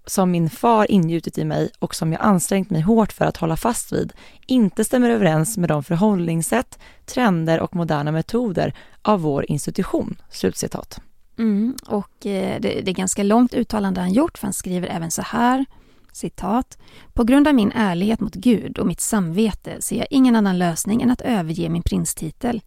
[0.06, 3.56] som min far ingjutit i mig och som jag ansträngt mig hårt för att hålla
[3.56, 4.12] fast vid
[4.46, 11.00] inte stämmer överens med de förhållningssätt, trender och moderna metoder av vår institution." Slutcitat.
[11.38, 15.10] Mm, och eh, det, det är ganska långt uttalande han gjort, för han skriver även
[15.10, 15.64] så här,
[16.12, 16.78] citat.
[17.12, 21.02] På grund av min ärlighet mot Gud och mitt samvete ser jag ingen annan lösning
[21.02, 22.60] än att överge min prinstitel.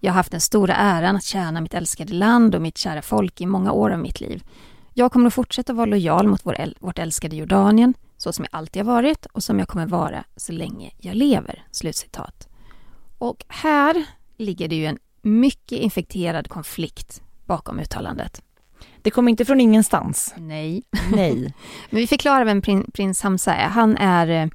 [0.00, 3.40] Jag har haft den stora äran att tjäna mitt älskade land och mitt kära folk
[3.40, 4.42] i många år av mitt liv.
[4.94, 8.86] Jag kommer att fortsätta vara lojal mot vår, vårt älskade Jordanien, så som jag alltid
[8.86, 12.48] har varit och som jag kommer vara så länge jag lever." Slutcitat.
[13.18, 14.04] Och här
[14.36, 18.42] ligger det ju en mycket infekterad konflikt bakom uttalandet.
[19.02, 20.34] Det kom inte från ingenstans.
[20.36, 20.82] Nej.
[21.12, 21.54] Nej.
[21.90, 23.68] Men vi förklarar vem prin, prins Hamza är.
[23.68, 24.48] Han är eh,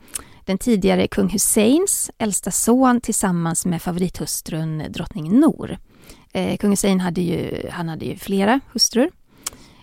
[0.46, 5.78] den tidigare kung Husseins äldsta son tillsammans med favorithustrun drottning Nor.
[6.34, 9.12] Eh, kung Hussein hade ju, han hade ju flera hustrur.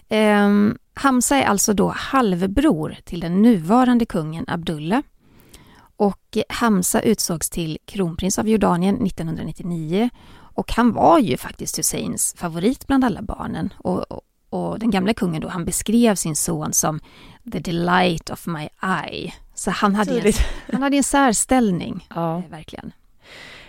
[0.08, 0.48] Eh,
[0.94, 5.02] Hamza är alltså då halvbror till den nuvarande kungen Abdullah.
[5.96, 10.10] Och Hamza utsågs till kronprins av Jordanien 1999
[10.54, 13.72] och han var ju faktiskt Husseins favorit bland alla barnen.
[13.78, 14.20] Och, och,
[14.50, 17.00] och den gamla kungen då, han beskrev sin son som
[17.52, 19.32] the delight of my eye.
[19.64, 20.32] Så han hade, en,
[20.72, 22.38] han hade en särställning, Ja.
[22.38, 22.92] eh, verkligen.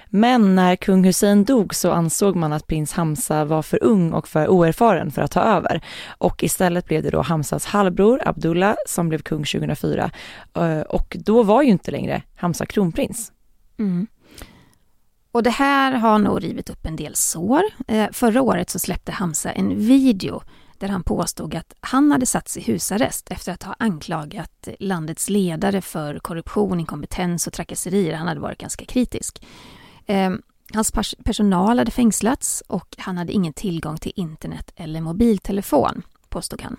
[0.09, 4.27] Men när kung Hussein dog så ansåg man att prins Hamza var för ung och
[4.27, 5.81] för oerfaren för att ta över.
[6.17, 10.11] Och istället blev det då Hamzas halvbror Abdullah som blev kung 2004.
[10.55, 13.31] Eh, Och då var ju inte längre Hamza kronprins.
[13.79, 14.07] Mm.
[15.31, 17.61] Och det här har nog rivit upp en del sår.
[17.87, 20.41] Eh, förra året så släppte Hamza en video
[20.83, 25.81] där han påstod att han hade satts i husarrest efter att ha anklagat landets ledare
[25.81, 28.15] för korruption, inkompetens och trakasserier.
[28.15, 29.45] Han hade varit ganska kritisk.
[30.05, 30.31] Eh,
[30.73, 36.61] hans pers- personal hade fängslats och han hade ingen tillgång till internet eller mobiltelefon, påstod
[36.61, 36.77] han.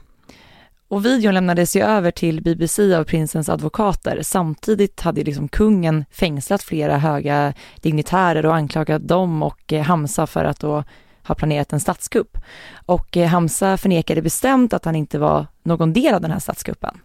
[0.89, 4.19] Och videon lämnades ju över till BBC av prinsens advokater.
[4.23, 10.45] Samtidigt hade liksom kungen fängslat flera höga dignitärer och anklagat dem och eh, Hamza för
[10.45, 10.85] att då
[11.25, 12.39] har planerat en statskupp.
[12.87, 16.99] Och eh, Hamza förnekade bestämt att han inte var någon del av den här statskuppen.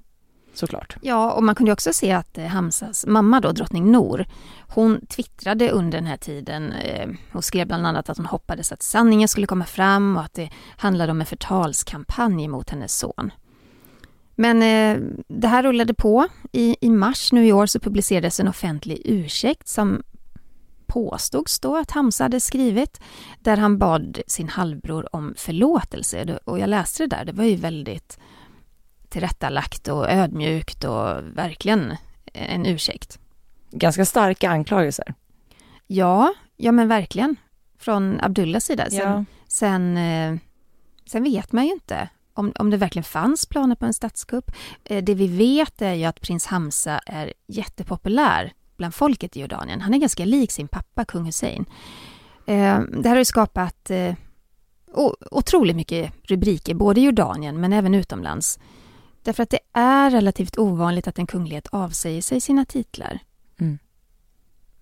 [0.53, 0.95] Såklart.
[1.01, 4.25] Ja, och man kunde också se att eh, Hamzas mamma då, drottning Nor,
[4.67, 8.83] hon twittrade under den här tiden eh, och skrev bland annat att hon hoppades att
[8.83, 13.31] sanningen skulle komma fram och att det handlade om en förtalskampanj mot hennes son.
[14.35, 16.27] Men eh, det här rullade på.
[16.51, 20.03] I, I mars nu i år så publicerades en offentlig ursäkt som
[20.89, 23.01] påstods då att Hamza hade skrivit,
[23.39, 26.39] där han bad sin halvbror om förlåtelse.
[26.45, 28.19] Och jag läste det där, det var ju väldigt
[29.09, 31.95] tillrättalagt och ödmjukt och verkligen
[32.33, 33.19] en ursäkt.
[33.71, 35.13] Ganska starka anklagelser.
[35.87, 37.35] Ja, ja men verkligen.
[37.79, 38.89] Från Abdullahs sida.
[38.89, 39.25] Sen, Ja.
[39.47, 40.35] sen, eh,
[41.05, 44.51] sen vet man ju inte om, om det verkligen fanns planer på en statskupp.
[44.83, 49.81] Eh, Det vi vet är ju att prins Hamza är jättepopulär bland folket i Jordanien.
[49.81, 51.65] Han är ganska lik sin pappa, kung Hussein.
[52.45, 54.13] Eh, Det här har ju skapat eh,
[55.31, 58.59] otroligt mycket rubriker, både i Jordanien men även utomlands.
[59.23, 63.19] Därför att det är relativt ovanligt att en kunglighet avsäger sig sina titlar.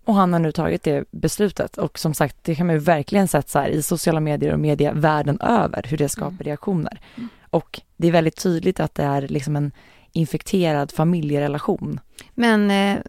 [0.08, 3.28] Och han har nu tagit det beslutet och som sagt, det kan man ju verkligen
[3.28, 6.44] sett så här i sociala medier och media världen över hur det skapar Mm.
[6.44, 7.00] reaktioner.
[7.16, 7.30] Mm.
[7.50, 9.72] Och det är väldigt tydligt att det är liksom en
[10.12, 12.00] infekterad familjerelation.
[12.34, 13.02] Men eh,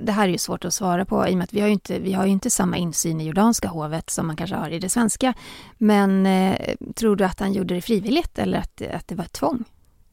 [0.00, 1.72] det här är ju svårt att svara på i och med att vi har ju
[1.72, 4.78] inte, vi har ju inte samma insyn i jordanska hovet som man kanske har i
[4.78, 5.34] det svenska.
[5.78, 6.56] Men eh,
[6.94, 9.64] tror du att han gjorde det frivilligt eller att, att det var ett tvång?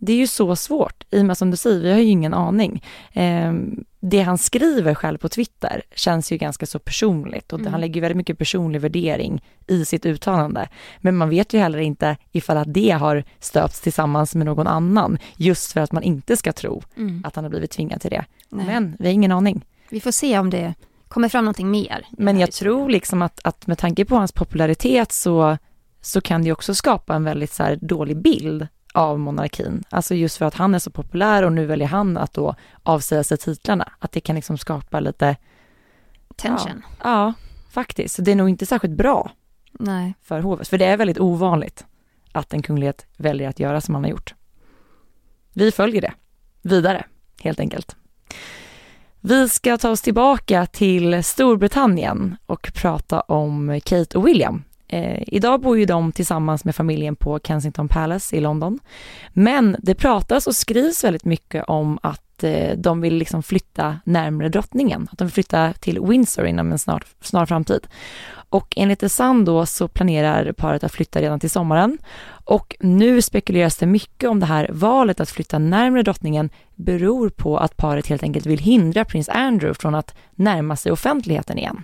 [0.05, 2.33] Det är ju så svårt, i och med som du säger, vi har ju ingen
[2.33, 2.83] aning.
[3.13, 3.53] Eh,
[3.99, 7.71] det han skriver själv på Twitter känns ju ganska så personligt och mm.
[7.71, 10.69] han lägger väldigt mycket personlig värdering i sitt uttalande.
[10.97, 15.17] Men man vet ju heller inte ifall att det har stöpts tillsammans med någon annan,
[15.35, 17.23] just för att man inte ska tro mm.
[17.25, 18.25] att han har blivit tvingad till det.
[18.49, 18.65] Nej.
[18.65, 19.65] Men vi har ingen aning.
[19.89, 20.73] Vi får se om det
[21.07, 22.05] kommer fram någonting mer.
[22.11, 25.57] Men jag tror liksom att, att med tanke på hans popularitet så,
[26.01, 29.83] så kan det också skapa en väldigt så dålig bild av monarkin.
[29.89, 33.23] Alltså just för att han är så populär och nu väljer han att då avsäga
[33.23, 33.91] sig titlarna.
[33.99, 35.35] Att det kan liksom skapa lite
[36.35, 36.81] tension.
[36.85, 37.33] Ja, ja
[37.71, 38.15] faktiskt.
[38.15, 39.31] Så det är nog inte särskilt bra
[39.71, 40.13] Nej.
[40.21, 40.67] för hovet.
[40.67, 41.85] För det är väldigt ovanligt
[42.31, 44.33] att en kunglighet väljer att göra som han har gjort.
[45.53, 46.13] Vi följer det
[46.61, 47.05] vidare,
[47.41, 47.95] helt enkelt.
[49.19, 55.61] Vi ska ta oss tillbaka till Storbritannien och prata om Kate och William Eh, idag
[55.61, 58.79] bor ju de tillsammans med familjen på Kensington Palace i London.
[59.33, 64.49] Men det pratas och skrivs väldigt mycket om att eh, de vill liksom flytta närmre
[64.49, 67.87] drottningen, att de vill flytta till Windsor inom en snar, snar framtid.
[68.49, 71.97] Och enligt The Sun då så planerar paret att flytta redan till sommaren.
[72.45, 77.57] Och nu spekuleras det mycket om det här valet att flytta närmre drottningen beror på
[77.57, 81.83] att paret helt enkelt vill hindra prins Andrew från att närma sig offentligheten igen.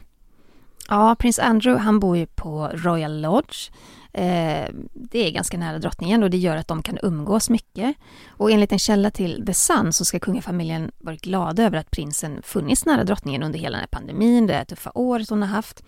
[0.90, 3.72] Ja, prins Andrew han bor ju på Royal Lodge.
[4.14, 7.96] Eh, det är ganska nära drottningen och det gör att de kan umgås mycket.
[8.28, 12.42] Och enligt en källa till The Sun så ska kungafamiljen varit glada över att prinsen
[12.42, 15.84] funnits nära drottningen under hela den här pandemin, det här tuffa året hon har haft.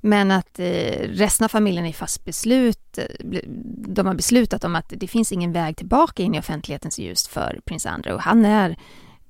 [0.00, 3.38] Men att eh, resten av familjen är fast beslut, eh,
[3.86, 7.60] de har beslutat om att det finns ingen väg tillbaka in i offentlighetens ljus för
[7.64, 8.22] prins Andrew.
[8.22, 8.76] Han är,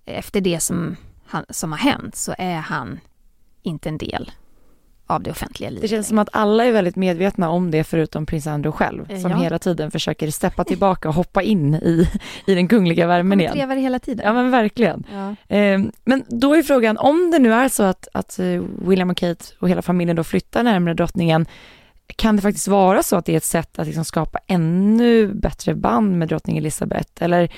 [0.04, 3.00] efter det som, han, som har hänt, så är han
[3.62, 4.30] inte en del
[5.14, 5.82] av det offentliga livet.
[5.82, 9.30] Det känns som att alla är väldigt medvetna om det förutom prins Andrew själv som
[9.30, 9.36] ja.
[9.36, 12.08] hela tiden försöker steppa tillbaka och hoppa in i,
[12.46, 13.68] i den kungliga värmen igen.
[13.68, 14.26] Han hela tiden.
[14.26, 15.04] Ja men verkligen.
[15.12, 15.56] Ja.
[15.56, 19.16] Eh, men då är frågan, om det nu är så att, att eh, William och
[19.16, 21.46] Kate och hela familjen då flyttar närmare drottningen,
[22.16, 25.74] kan det faktiskt vara så att det är ett sätt att liksom skapa ännu bättre
[25.74, 27.10] band med drottning Elizabeth?
[27.20, 27.52] Eller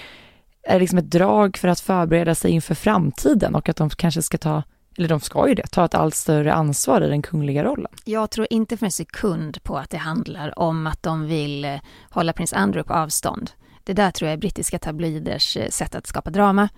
[0.63, 4.23] är det liksom ett drag för att förbereda sig inför framtiden och att de kanske
[4.23, 4.63] ska ta
[4.99, 7.93] eller de ska ju det, ta ett allt större ansvar i den kungliga rollen.
[8.05, 11.81] Jag tror inte för en sekund på att det handlar om att de vill eh,
[12.11, 13.51] hålla prins Andrew på avstånd.
[13.85, 16.69] Det där tror jag är brittiska tabloiders eh, sätt att skapa drama.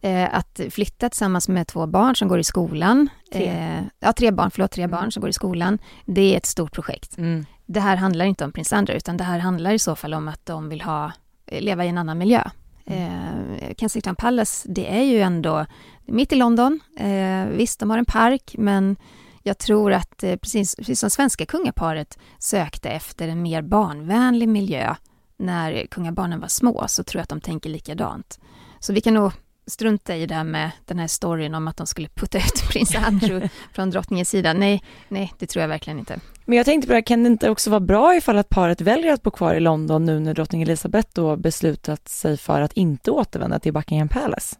[0.00, 4.50] Eh, att flytta tillsammans med två barn som går i skolan, tre, ja, tre barn,
[4.50, 7.18] förlåt, tre barn som går i skolan, det är ett stort projekt.
[7.18, 7.46] Mm.
[7.66, 10.28] Det här handlar inte om prins Andrew, utan det här handlar i så fall om
[10.28, 11.12] att de vill ha,
[11.46, 12.42] leva i en annan miljö.
[12.86, 13.54] Mm.
[13.54, 15.66] Eh, Kensington Palace, det är ju ändå
[16.04, 16.80] mitt i London.
[16.98, 18.96] Eh, visst, de har en park, men
[19.42, 24.94] jag tror att eh, precis, precis som svenska kungaparet sökte efter en mer barnvänlig miljö
[25.36, 28.40] när kungabarnen var små, så tror jag att de tänker likadant.
[28.80, 29.32] Så vi kan nog
[29.66, 32.94] strunta i det här med den här storyn om att de skulle putta ut prins
[32.94, 34.52] Andrew från drottningens sida.
[34.52, 36.20] Nej, nej, det tror jag verkligen inte.
[36.44, 39.12] Men jag tänkte på det, kan det inte också vara bra ifall att paret väljer
[39.12, 43.10] att bo kvar i London nu när drottning Elizabeth då beslutat sig för att inte
[43.10, 44.56] återvända till Buckingham Palace?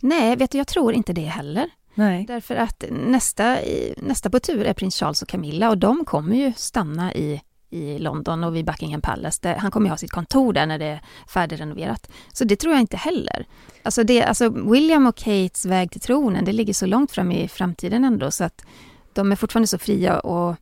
[0.00, 1.70] Nej, vet du, jag tror inte det heller.
[1.94, 2.24] Nej.
[2.28, 3.58] Därför att nästa,
[3.96, 7.40] nästa på tur är prins Charles och Camilla och de kommer ju stanna i
[7.70, 9.38] i London och vid Buckingham Palace.
[9.42, 12.10] Där, han kommer ju ha sitt kontor där när det är färdigrenoverat.
[12.32, 13.46] Så det tror jag inte heller.
[13.82, 17.48] Alltså, det, alltså William och Kates väg till tronen, det ligger så långt fram i
[17.48, 18.64] framtiden ändå så att
[19.12, 20.56] de är fortfarande så fria och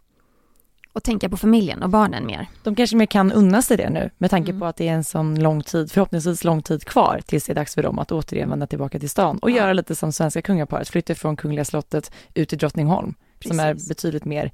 [0.92, 2.47] och tänka på familjen och barnen mer.
[2.62, 4.61] De kanske mer kan unna sig det nu med tanke mm.
[4.61, 7.55] på att det är en sån lång tid, förhoppningsvis lång tid kvar tills det är
[7.55, 9.57] dags för dem att återigen vända tillbaka till stan och ja.
[9.57, 13.57] göra lite som svenska kungaparet, flytta från Kungliga slottet ut till Drottningholm Precis.
[13.57, 14.53] som är betydligt mer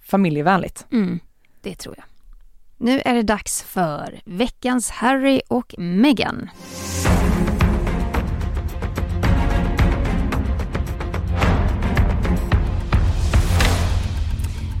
[0.00, 0.86] familjevänligt.
[0.92, 1.20] Mm.
[1.60, 2.04] Det tror jag.
[2.76, 6.50] Nu är det dags för veckans Harry och Meghan.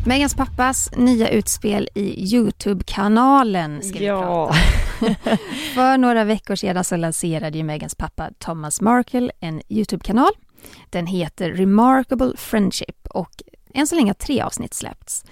[0.06, 4.52] Megans pappas nya utspel i Youtube-kanalen ska ja.
[5.00, 5.36] vi prata
[5.74, 10.30] För några veckor sedan så lanserade ju Megans pappa Thomas Markle en Youtube-kanal.
[10.90, 13.42] Den heter Remarkable Friendship och
[13.74, 15.24] än så länge har tre avsnitt släppts.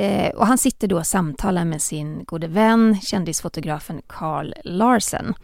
[0.00, 5.34] Eh, och han sitter då och samtalar med sin gode vän, kändisfotografen Carl Larsen.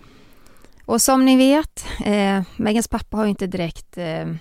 [0.84, 4.38] Och som ni vet, eh, Megans pappa har ju inte direkt eh, Han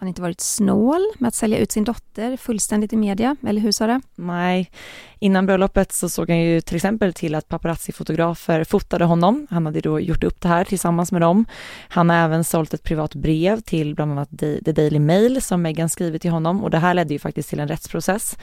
[0.00, 3.72] har inte varit snål med att sälja ut sin dotter fullständigt i media, eller hur
[3.72, 4.00] Sara?
[4.14, 4.70] Nej,
[5.18, 9.46] innan bröllopet så såg han ju till exempel till att paparazzi-fotografer fotade honom.
[9.50, 11.44] Han hade då gjort upp det här tillsammans med dem.
[11.88, 15.88] Han har även sålt ett privat brev till bland annat The Daily Mail som Meghan
[15.88, 18.36] skrivit till honom och det här ledde ju faktiskt till en rättsprocess.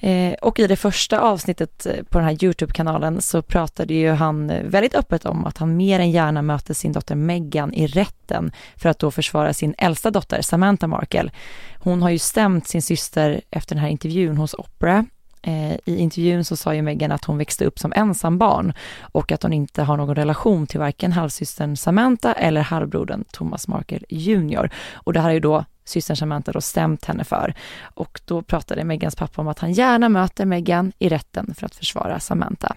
[0.00, 4.50] Eh, och i det första avsnittet eh, på den här Youtube-kanalen så pratade ju han
[4.50, 8.52] eh, väldigt öppet om att han mer än gärna möter sin dotter Meghan i rätten
[8.76, 11.30] för att då försvara sin äldsta dotter Samantha Markle.
[11.78, 15.06] Hon har ju stämt sin syster efter den här intervjun hos Opera.
[15.42, 19.42] Eh, i intervjun så sa ju Meghan att hon växte upp som ensambarn och att
[19.42, 24.70] hon inte har någon relation till varken halvsystern Samantha eller halvbrodern Thomas Markle Jr.
[24.94, 27.54] Och det här är ju då systern Samantha då stämt henne för.
[27.82, 31.74] Och då pratade Megans pappa om att han gärna möter Megan i rätten för att
[31.74, 32.74] försvara Samantha.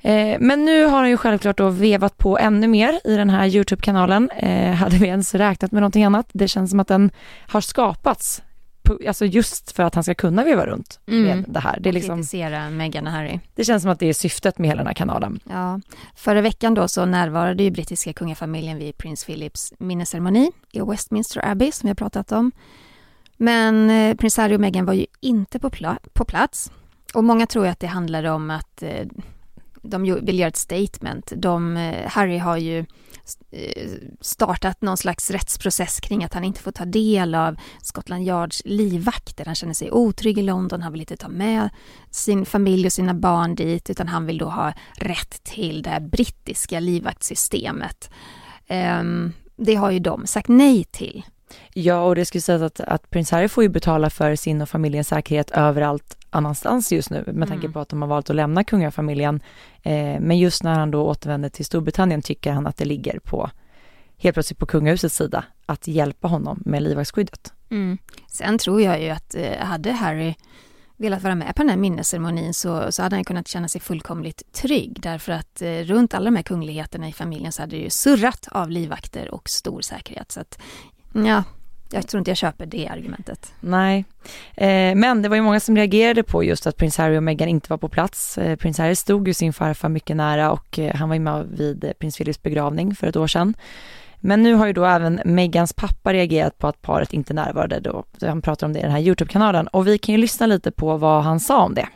[0.00, 3.46] Eh, men nu har han ju självklart då vevat på ännu mer i den här
[3.46, 4.30] Youtube-kanalen.
[4.30, 6.26] Eh, hade vi ens räknat med någonting annat?
[6.32, 7.10] Det känns som att den
[7.48, 8.42] har skapats
[9.06, 11.44] alltså just för att han ska kunna veva runt med mm.
[11.48, 11.80] det här.
[11.80, 13.40] Det, är liksom, kritisera Meghan och Harry.
[13.54, 15.40] Det känns som att det är syftet med hela den här kanalen.
[15.50, 15.80] Ja,
[16.16, 21.72] förra veckan då så närvarade ju brittiska kungafamiljen vid prins Philips minnesceremoni i Westminster Abbey
[21.72, 22.52] som vi har pratat om.
[23.36, 26.72] Men eh, prins Harry och Meghan var ju inte på, pla på plats.
[27.14, 29.06] Och många tror att det handlar om att eh,
[29.82, 31.32] de vill göra ett statement.
[31.36, 32.84] De, eh, Harry har ju
[33.50, 38.62] Eh, startat någon slags rättsprocess kring att han inte får ta del av Scotland Yards
[38.64, 39.44] livvakter.
[39.44, 41.68] Han känner sig otrygg i London, han vill inte ta med
[42.10, 46.00] sin familj och sina barn dit utan han vill då ha rätt till det här
[46.00, 48.10] brittiska livvaktssystemet.
[49.00, 51.22] Um, det har ju de sagt nej till.
[51.72, 54.68] Ja, och det skulle sägas att, att prins Harry får ju betala för sin och
[54.68, 57.72] familjens säkerhet överallt annanstans just nu med tanke mm.
[57.72, 59.40] på att de har valt att lämna kungafamiljen.
[59.82, 63.50] Eh, men just när han då återvänder till Storbritannien tycker han att det ligger på,
[64.16, 67.52] helt plötsligt på kungahusets sida, att hjälpa honom med livvaktsskyddet.
[67.70, 67.98] Mm.
[68.28, 70.34] Sen tror jag ju att eh, hade Harry
[70.96, 74.52] velat vara med på den här minnesceremonin så, så hade han kunnat känna sig fullkomligt
[74.52, 77.90] trygg därför att eh, runt alla de här kungligheterna i familjen så hade det ju
[77.90, 80.32] surrat av livvakter och stor säkerhet.
[80.32, 80.58] Så att,
[81.12, 81.42] ja,
[81.90, 83.52] jag tror inte jag köper det argumentet.
[83.60, 84.04] Nej,
[84.56, 87.48] eh, men det var ju många som reagerade på just att prins Harry och Meghan
[87.48, 88.38] inte var på plats.
[88.38, 91.46] Eh, prins Harry stod ju sin farfar mycket nära och eh, han var ju med
[91.46, 93.54] vid prins Philips begravning för ett år sedan.
[94.20, 98.04] Men nu har ju då även Megans pappa reagerat på att paret inte närvarade då.
[98.20, 100.96] Han pratar om det i den här Youtube-kanalen och vi kan ju lyssna lite på
[100.96, 101.88] vad han sa om det.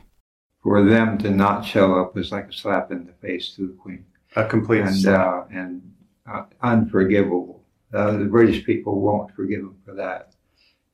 [0.63, 3.77] For them to not show up was like a slap in the face to the
[3.83, 4.05] queen.
[4.37, 5.83] A complete and, uh, and
[6.27, 7.58] uh, unforgivable.
[7.93, 10.35] Uh, the British people won't forgive them for that,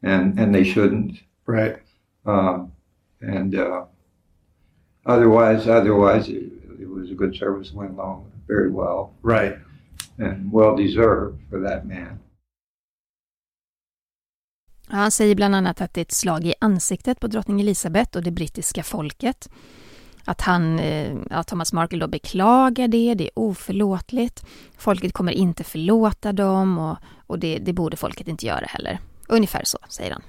[0.03, 1.19] and and they shouldn't.
[1.47, 1.77] Right.
[2.25, 2.73] Um,
[3.21, 3.85] and uh,
[5.07, 7.73] otherwise, otherwise, it, it, was a good service.
[7.73, 9.13] Went along very well.
[9.23, 9.59] Right.
[10.19, 12.19] And well deserved for that man.
[14.87, 18.23] Han säger bland annat att det är ett slag i ansiktet på drottning Elizabeth och
[18.23, 19.49] det brittiska folket.
[20.25, 24.45] Att han, eh, ja, Thomas Markle då beklagar det, det är oförlåtligt.
[24.79, 28.99] Folket kommer inte förlåta dem och, och det, det borde folket inte göra heller.
[29.29, 30.23] Ungefär så, säger han.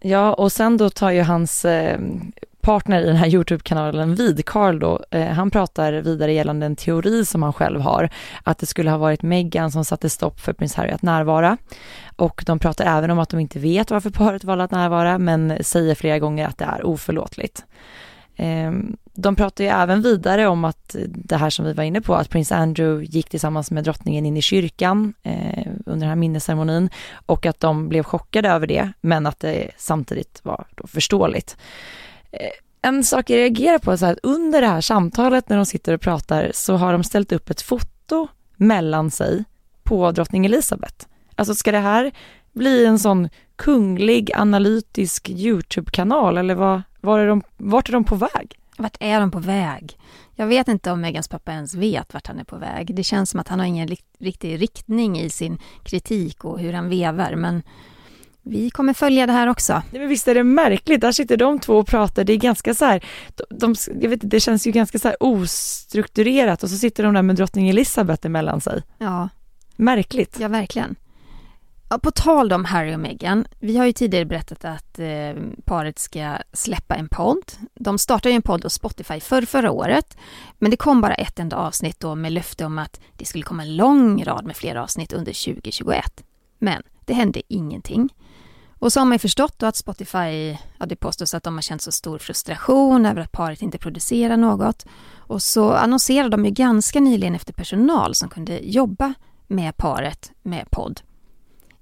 [0.00, 2.00] Ja, och sen då tar ju hans eh,
[2.60, 7.24] partner i den här Youtube-kanalen vid, Carl då, eh, han pratar vidare gällande en teori
[7.24, 8.08] som han själv har,
[8.42, 11.56] att det skulle ha varit Meghan som satte stopp för prins Harry att närvara.
[12.16, 15.58] Och de pratar även om att de inte vet varför paret valde att närvara, men
[15.60, 17.64] säger flera gånger att det är oförlåtligt.
[18.36, 22.14] Ehm, de pratar ju även vidare om att det här som vi var inne på,
[22.14, 26.90] att prins Andrew gick tillsammans med drottningen in i kyrkan eh, under den här minnesceremonin
[27.26, 31.56] och att de blev chockade över det, men att det samtidigt var förståeligt.
[32.30, 32.38] Eh,
[32.82, 36.00] en sak jag reagerar på är att under det här samtalet när de sitter och
[36.00, 39.44] pratar så har de ställt upp ett foto mellan sig
[39.82, 41.06] på drottning Elizabeth.
[41.36, 42.12] Alltså ska det här
[42.52, 48.14] bli en sån kunglig analytisk Youtube-kanal eller vad, var är de, vart är de på
[48.14, 48.58] väg?
[48.78, 49.98] Vart är de på väg?
[50.34, 52.94] Jag vet inte om Megans pappa ens vet vart han är på väg.
[52.94, 56.88] Det känns som att han har ingen riktig riktning i sin kritik och hur han
[56.88, 57.62] vevar, men
[58.42, 59.82] vi kommer följa det här också.
[59.90, 62.84] Men visst är det märkligt, där sitter de två och pratar, det är ganska så
[62.84, 63.04] här,
[63.50, 67.22] de, jag vet, det känns ju ganska så här ostrukturerat och så sitter de där
[67.22, 68.82] med drottning Elizabeth emellan sig.
[68.98, 69.28] Ja.
[69.76, 70.36] Märkligt.
[70.40, 70.96] Ja, verkligen.
[71.92, 75.98] Ja, på tal om Harry och Meghan, vi har ju tidigare berättat att eh, paret
[75.98, 77.52] ska släppa en podd.
[77.74, 80.16] De startade ju en podd hos Spotify för förra året,
[80.58, 83.62] men det kom bara ett enda avsnitt då med löfte om att det skulle komma
[83.62, 86.24] en lång rad med fler avsnitt under 2021.
[86.58, 88.14] Men det hände ingenting.
[88.78, 91.62] Och så har man ju förstått då att Spotify, ja det påstås att de har
[91.62, 94.86] känt så stor frustration över att paret inte producerar något.
[95.16, 99.14] Och så annonserade de ju ganska nyligen efter personal som kunde jobba
[99.46, 101.00] med paret med podd.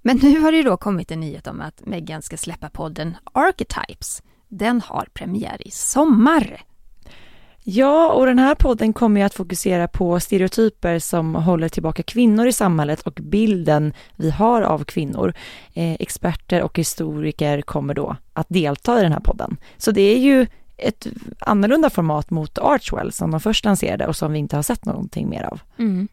[0.03, 3.16] Men nu har det ju då kommit en nyhet om att Meghan ska släppa podden
[3.32, 4.22] Archetypes.
[4.48, 6.64] Den har premiär i sommar.
[7.62, 12.46] Ja, och den här podden kommer ju att fokusera på stereotyper som håller tillbaka kvinnor
[12.46, 15.34] i samhället och bilden vi har av kvinnor.
[15.74, 19.57] Eh, experter och historiker kommer då att delta i den här podden.
[19.76, 20.46] Så det är ju
[20.76, 21.07] ett
[21.38, 25.28] annorlunda format mot Archwell som de först lanserade och som vi inte har sett någonting
[25.28, 25.61] mer av.
[25.78, 26.09] Mm.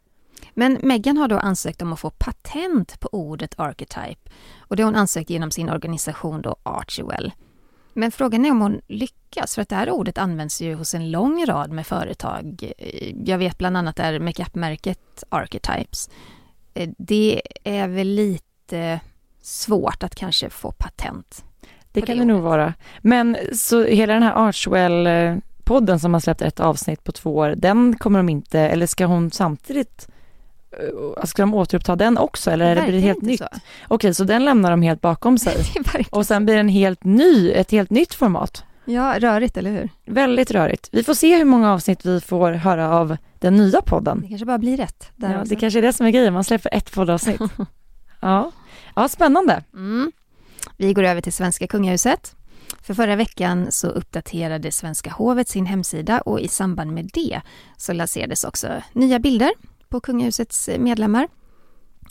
[0.60, 4.30] Men Meghan har då ansökt om att få patent på ordet archetype
[4.60, 7.32] och det har hon ansökt genom sin organisation då Archewell.
[7.94, 11.12] Men frågan är om hon lyckas, för att det här ordet används ju hos en
[11.12, 12.72] lång rad med företag.
[13.26, 16.10] Jag vet bland annat är makeupmärket Archetypes.
[16.98, 19.00] Det är väl lite
[19.42, 21.46] svårt att kanske få patent.
[21.92, 22.74] Det kan det, det nog vara.
[23.02, 27.98] Men så hela den här Archwell-podden som har släppt ett avsnitt på två år, den
[27.98, 30.17] kommer de inte, eller ska hon samtidigt Eh,
[31.24, 33.40] ska de återuppta den också eller det blir det helt nytt?
[33.40, 33.48] Så.
[33.88, 35.58] Okej, så den lämnar de helt bakom sig.
[36.10, 38.64] och sen blir det en helt ny, ett helt nytt format.
[38.86, 39.90] Ja, rörigt, eller hur?
[40.06, 40.90] Väldigt rörigt.
[40.92, 44.22] Vi får se hur många avsnitt vi får höra av den nya podden.
[44.22, 45.12] Det kanske bara blir rätt.
[45.16, 47.42] ja, det kanske är det som är grejen, man släpper ett poddavsnitt.
[48.22, 48.52] ja.
[48.96, 49.64] ja, spännande.
[49.74, 50.12] Mm.
[50.78, 52.36] Vi går över till svenska kungahuset.
[52.82, 57.42] För förra veckan så uppdaterade Svenska hovet sin hemsida och i samband med det
[57.78, 59.52] så lanserades också nya bilder
[59.90, 61.28] på kungahusets medlemmar.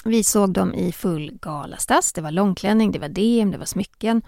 [0.05, 2.13] Vi såg dem i full galastass.
[2.13, 4.23] Det var långklänning, det var DM, det var smycken.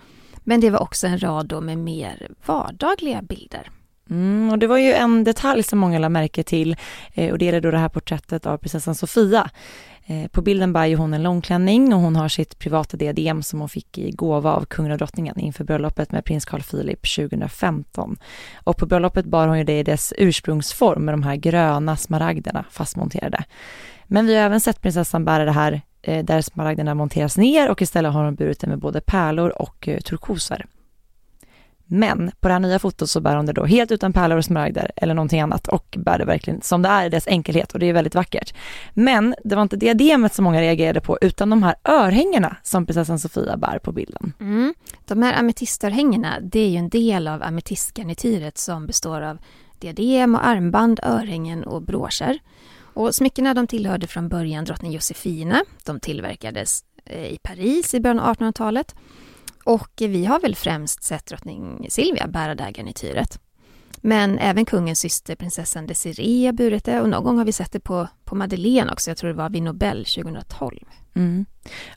[0.44, 3.70] Men det var också en rad med mer vardagliga bilder.
[4.10, 6.76] Mm, och det var ju en detalj som många lade märke till
[7.14, 9.50] eh, och det är då det här porträttet av prinsessan Sofia.
[10.10, 13.60] Eh, på bilden bär ju hon en långklänning och hon har sitt privata diadem som
[13.60, 18.16] hon fick i gåva av kungen och drottningen inför bröllopet med prins Carl Philip 2015.
[18.54, 22.64] Och på bröllopet bar hon ju det i dess ursprungsform med de här gröna smaragderna
[22.70, 23.44] fastmonterade.
[24.06, 27.82] Men vi har även sett prinsessan bära det här eh, där smaragderna monteras ner och
[27.82, 30.66] istället har hon burit det med både pärlor och eh, turkoser.
[31.90, 34.44] Men på det här nya fotot så bär hon det då helt utan pärlor och
[34.44, 37.78] smaragder eller någonting annat och bär det verkligen som det är i dess enkelhet och
[37.78, 38.54] det är väldigt vackert.
[38.94, 43.18] Men det var inte diademet som många reagerade på utan de här örhängena som prinsessan
[43.18, 44.32] Sofia bär på bilden.
[44.40, 44.74] Mm.
[45.04, 49.38] De här ametistörhängena det är ju en del av ametistgarnityret som består av
[49.78, 52.38] diadem och armband, örhängen och broscher.
[52.94, 55.64] Och smyckena de tillhörde från början drottning Josefina.
[55.84, 58.94] De tillverkades eh, i Paris i början av 1800-talet
[59.64, 63.40] och vi har väl främst sett drottning Silvia bära det här garnityret.
[64.00, 67.72] Men även kungens syster prinsessan Desiree har burit det och någon gång har vi sett
[67.72, 70.78] det på, på Madeleine också, jag tror det var vid Nobel 2012.
[71.18, 71.46] Mm.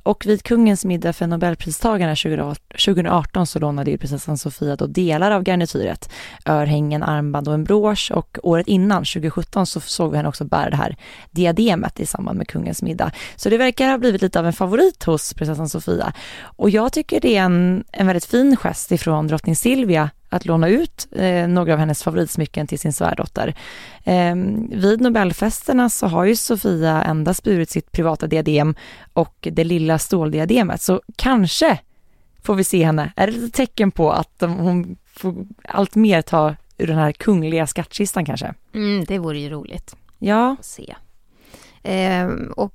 [0.04, 5.44] Och vid kungens middag för nobelpristagarna 2018 så lånade ju prinsessan Sofia då delar av
[5.44, 6.10] garnityret,
[6.46, 10.70] örhängen, armband och en brosch och året innan, 2017, så såg vi henne också bära
[10.70, 10.98] det här
[11.32, 13.12] diademet i samband med kungens middag.
[13.36, 16.14] Så det verkar ha blivit lite av en favorit hos prinsessan Sofia.
[16.44, 20.68] Och jag tycker det är en, en väldigt fin gest ifrån drottning Silvia att låna
[20.68, 23.56] ut eh, några av hennes favoritsmycken till sin svärdotter.
[24.04, 24.36] Eh,
[24.70, 28.76] vid Nobelfesterna så har ju Sofia endast burit sitt privata diadem
[29.14, 31.80] och det lilla ståldiademet, så kanske
[32.44, 33.14] får vi se henne.
[33.16, 37.68] Är det ett tecken på att hon får allt mer ta ur den här kungliga
[37.68, 38.54] skattkistan kanske?
[38.74, 39.96] Mm, det vore ju roligt.
[40.20, 40.56] Ja.
[40.60, 40.96] Att se.
[41.84, 42.74] Eh, och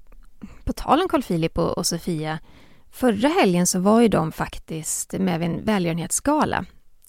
[0.65, 2.39] på tal om Carl Philip och, och Sofia,
[2.91, 6.65] förra helgen så var ju de faktiskt med vid en välgörenhetsgala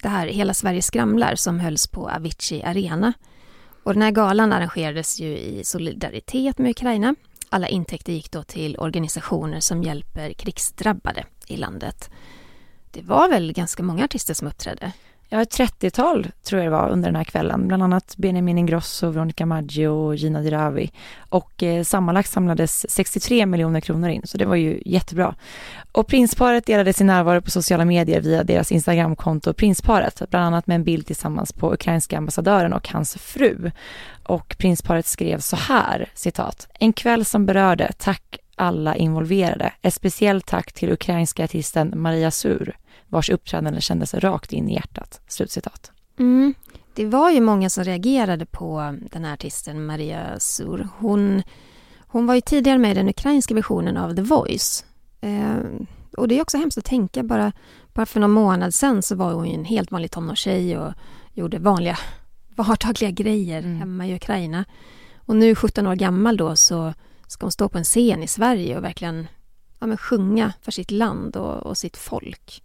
[0.08, 3.14] det här Hela Sverige skramlar som hölls på Avicii Arena.
[3.84, 7.16] Och den här galan arrangerades ju i solidaritet med Ukraina.
[7.50, 12.10] Alla intäkter gick då till organisationer som hjälper krigsdrabbade i landet.
[12.92, 14.92] Det var väl ganska många artister som uppträdde?
[15.30, 17.68] Ja, ett 30-tal tror jag det var under den här kvällen.
[17.68, 20.92] Bland annat Benjamin Ingrosso, Veronica Maggio och Gina Dirawi.
[21.30, 25.36] Och eh, sammanlagt samlades 63 miljoner kronor in, så det var ju jättebra.
[25.92, 30.76] Och prinsparet delade sin närvaro på sociala medier via deras Instagramkonto Prinsparet, bland annat med
[30.76, 33.72] en bild tillsammans på ukrainska ambassadören och hans fru.
[34.24, 39.74] Och prinsparet skrev så här, citat, en kväll som berörde, tack alla involverade.
[39.82, 42.76] Ett speciellt tack till ukrainska artisten Maria Sur
[43.08, 45.22] vars uppträdande kändes rakt in i hjärtat.
[45.28, 45.92] Slutcitat.
[46.20, 46.54] Mm.
[46.94, 50.88] Det var ju många som reagerade på den här artisten Maria Sur.
[50.98, 51.44] Hon,
[52.00, 54.86] hon var ju tidigare med i den ukrainska versionen av The Voice.
[55.22, 55.58] Eh,
[56.18, 57.52] och det är också hemskt att tänka, bara,
[57.94, 60.94] bara för någon månad sedan så var hon ju en helt vanlig tonårstjej och
[61.34, 61.98] gjorde vanliga
[62.56, 63.78] vardagliga grejer mm.
[63.78, 64.66] hemma i Ukraina.
[65.16, 66.94] Och nu 17 år gammal då så
[67.28, 69.28] ska hon stå på en scen i Sverige och verkligen
[69.80, 72.64] ja, men sjunga för sitt land och, och sitt folk.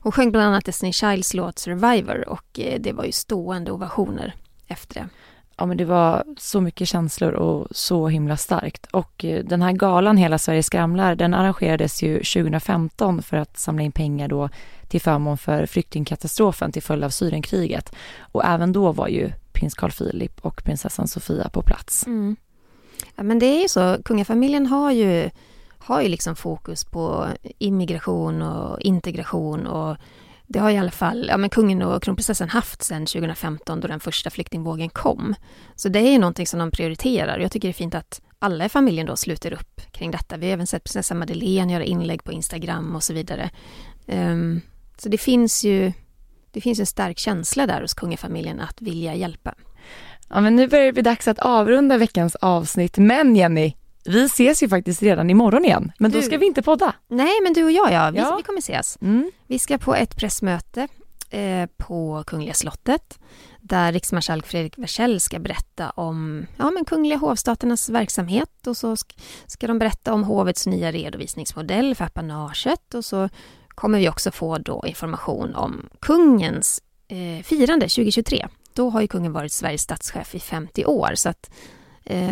[0.00, 4.34] Hon sjöng bland annat Destiny Childs låt Survivor och eh, det var ju stående ovationer
[4.66, 5.08] efter det.
[5.56, 8.86] Ja men det var så mycket känslor och så himla starkt.
[8.86, 13.82] Och eh, den här galan Hela Sverige skramlar, den arrangerades ju 2015 för att samla
[13.82, 14.48] in pengar då
[14.88, 17.92] till förmån för flyktingkatastrofen till följd av Syrienkriget.
[18.20, 22.06] Och även då var ju prins Carl Philip och prinsessan Sofia på plats.
[22.06, 22.36] Mm.
[23.16, 25.30] Ja, men det är ju så, kungafamiljen har ju,
[25.82, 27.28] har ju liksom fokus på
[27.58, 29.96] immigration och integration och
[30.46, 34.00] det har i alla fall ja, men kungen och kronprinsessan haft sedan 2015 då den
[34.00, 35.34] första flyktingvågen kom.
[35.74, 37.38] Så det är ju någonting som de prioriterar.
[37.38, 40.36] Jag tycker det är fint att alla i familjen då sluter upp kring detta.
[40.36, 43.50] Vi har även sett prinsessan Madeleine göra inlägg på Instagram och så vidare.
[44.06, 44.60] Um,
[44.96, 45.92] så det finns ju
[46.50, 49.54] det finns en stark känsla där hos kungafamiljen att vilja hjälpa.
[50.28, 52.98] Ja, men nu börjar det bli dags att avrunda veckans avsnitt.
[52.98, 53.74] Men Jenny,
[54.04, 56.94] vi ses ju faktiskt redan imorgon igen, men du, då ska vi inte podda.
[57.08, 58.36] Nej, men du och jag ja, vi, ja.
[58.36, 58.98] vi kommer ses.
[59.00, 59.30] Mm.
[59.46, 60.88] Vi ska på ett pressmöte
[61.30, 63.18] eh, på Kungliga slottet
[63.60, 68.96] där riksmarskalk Fredrik Wersäll ska berätta om ja, men Kungliga hovstaternas verksamhet och så
[69.46, 73.28] ska de berätta om hovets nya redovisningsmodell för apanaget och så
[73.68, 78.46] kommer vi också få då information om kungens eh, firande 2023.
[78.74, 81.50] Då har ju kungen varit Sveriges statschef i 50 år så att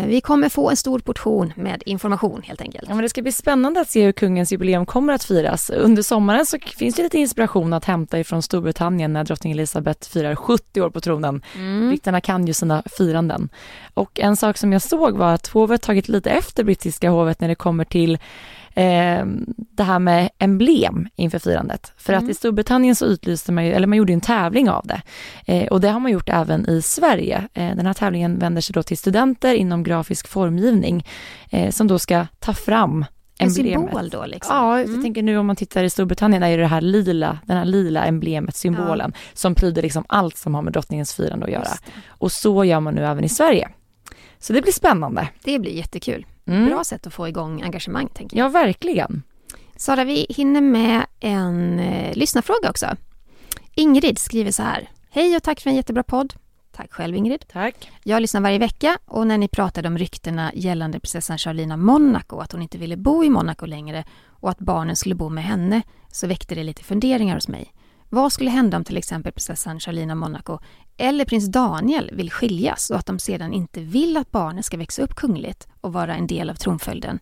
[0.07, 2.85] vi kommer få en stor portion med information helt enkelt.
[2.89, 5.71] Ja, men det ska bli spännande att se hur kungens jubileum kommer att firas.
[5.71, 10.35] Under sommaren så finns det lite inspiration att hämta ifrån Storbritannien när drottning Elizabeth firar
[10.35, 11.43] 70 år på tronen.
[11.55, 11.89] Mm.
[11.89, 13.49] Britterna kan ju sina firanden.
[13.95, 17.49] Och en sak som jag såg var att hovet tagit lite efter brittiska hovet när
[17.49, 18.19] det kommer till
[18.79, 19.27] eh,
[19.57, 21.93] det här med emblem inför firandet.
[21.97, 22.25] För mm.
[22.25, 25.03] att i Storbritannien så utlyste man ju, eller man gjorde en tävling av det.
[25.47, 27.49] Eh, och det har man gjort även i Sverige.
[27.55, 31.07] Eh, den här tävlingen vänder sig då till studenter inom grafisk formgivning
[31.51, 33.05] eh, som då ska ta fram
[33.39, 34.57] en symbol då liksom?
[34.57, 35.03] Ja, jag mm.
[35.03, 38.57] tänker nu om man tittar i Storbritannien är det här lila, den här lila emblemet,
[38.57, 39.21] symbolen, ja.
[39.35, 41.69] som pryder liksom allt som har med drottningens firande att göra.
[42.09, 43.69] Och så gör man nu även i Sverige.
[44.39, 45.29] Så det blir spännande.
[45.45, 46.27] Det blir jättekul.
[46.49, 46.67] Mm.
[46.67, 48.45] Bra sätt att få igång engagemang, tänker jag.
[48.45, 49.23] Ja, verkligen.
[49.77, 52.97] Sara, vi hinner med en eh, lyssnarfråga också.
[53.75, 54.89] Ingrid skriver så här.
[55.11, 56.35] Hej och tack för en jättebra podd.
[56.73, 57.45] Tack själv Ingrid.
[57.49, 57.91] Tack.
[58.05, 62.53] Jag lyssnar varje vecka och när ni pratade om ryktena gällande prinsessan Charlina Monaco, att
[62.53, 65.83] hon inte ville bo i Monaco längre och att barnen skulle bo med henne,
[66.13, 67.73] så väckte det lite funderingar hos mig.
[68.11, 70.59] Vad skulle hända om till exempel prinsessan Charlina Monaco
[70.97, 75.03] eller prins Daniel vill skiljas och att de sedan inte vill att barnen ska växa
[75.03, 77.19] upp kungligt och vara en del av tronföljden?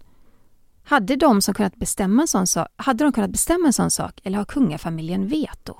[0.85, 4.21] Hade de, som kunnat bestämma en sån sak, hade de kunnat bestämma en sån sak
[4.25, 5.75] eller har kungafamiljen veto?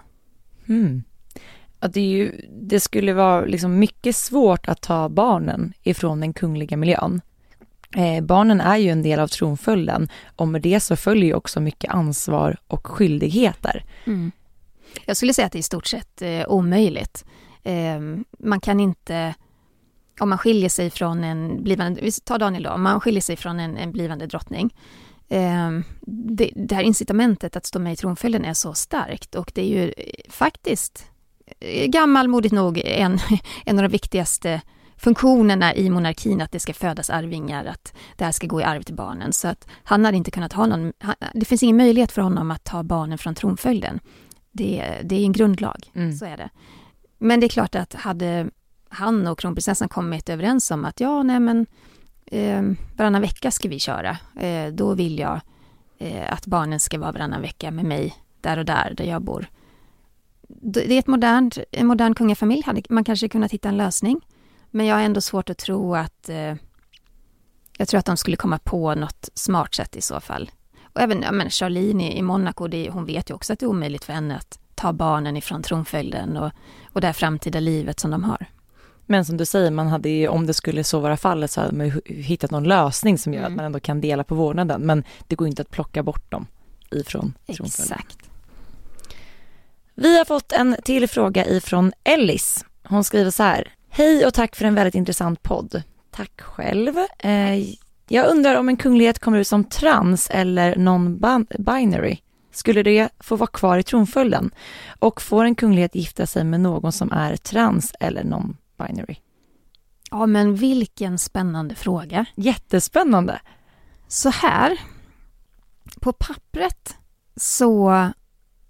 [0.69, 1.03] Mm.
[1.81, 6.77] Ja, det, ju, det, skulle vara liksom mycket svårt att ta barnen ifrån den kungliga
[6.77, 7.21] miljön.
[7.97, 11.61] Eh, barnen är ju en del av tronföljden och med det så följer ju också
[11.61, 13.85] mycket ansvar och skyldigheter.
[14.05, 14.33] Mm.
[15.05, 17.25] Jag skulle säga att det är i stort sett eh, omöjligt.
[17.63, 18.01] Eh,
[18.39, 19.35] man kan inte,
[20.21, 23.37] om man skiljer sig från en blivande, vi tar Daniel då, om man skiljer sig
[23.37, 24.75] från en, en blivande drottning.
[25.29, 25.71] Eh,
[26.07, 29.69] det, det, här incitamentet att stå med i tronföljden är så starkt och det är
[29.69, 31.07] ju eh, faktiskt
[31.61, 33.19] eh, gammalmodigt nog en,
[33.65, 34.61] en av de viktigaste
[34.97, 38.83] funktionerna i monarkin, att det ska födas arvingar, att det här ska gå i arv
[38.83, 39.33] till barnen.
[39.33, 40.93] Så att han hade inte kunnat ha någon,
[41.35, 44.01] det finns ingen möjlighet för honom att ta barnen från tronföljden.
[44.57, 46.13] Det, det är en grundlag, mm.
[46.13, 46.51] så är det.
[47.19, 48.51] Men det är klart att hade
[48.89, 51.67] han och kronprinsessan kommit överens om att ja, nej men
[52.27, 52.63] eh,
[52.97, 54.17] varannan vecka ska vi köra.
[54.41, 55.41] Eh, då vill jag
[55.99, 59.47] eh, att barnen ska vara varannan vecka med mig där och där, där jag bor.
[60.49, 64.21] Det är ett modernt, en modern kungafamilj, hade man kanske kunnat hitta en lösning.
[64.71, 66.55] Men jag har ändå svårt att tro att eh,
[67.79, 70.51] jag tror att de skulle komma på något smart sätt i så fall.
[70.97, 73.69] Och även ja, men Charlene i, Monaco, det, hon vet ju också att det är
[73.69, 76.51] omöjligt för henne att ta barnen ifrån tronföljden och,
[76.93, 78.47] och det här framtida livet som de har.
[79.07, 81.77] Men som du säger, man hade ju, om det skulle så vara fallet så hade
[81.77, 83.53] man hittat någon lösning som gör mm.
[83.53, 84.81] att man ändå kan dela på vårdnaden.
[84.81, 86.47] Men det går inte att plocka bort dem
[86.91, 87.99] ifrån tronföljden.
[87.99, 88.19] Exakt.
[89.95, 92.65] Vi har fått en till fråga ifrån Ellis.
[92.85, 93.73] Hon skriver så här.
[93.89, 95.83] Hej och tack för en väldigt intressant podd.
[96.11, 96.99] Tack själv.
[97.19, 97.59] Eh,
[98.09, 102.19] jag undrar om en kunglighet kommer ut som trans eller non-binary.
[102.53, 104.51] Skulle det få vara kvar i tronföljden?
[104.99, 109.17] Och får en kunglighet gifta sig med någon som är trans eller non-binary?
[110.11, 112.27] Ja, men vilken spännande fråga.
[112.35, 113.41] Jättespännande.
[114.09, 114.81] Så här,
[116.01, 116.97] på pappret
[117.37, 118.11] så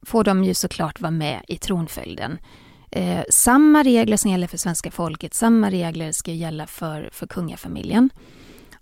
[0.02, 2.38] får de ju såklart vara med i tronföljden.
[2.90, 8.10] Eh, samma regler som gäller för svenska folket, samma regler ska gälla för, för kungafamiljen.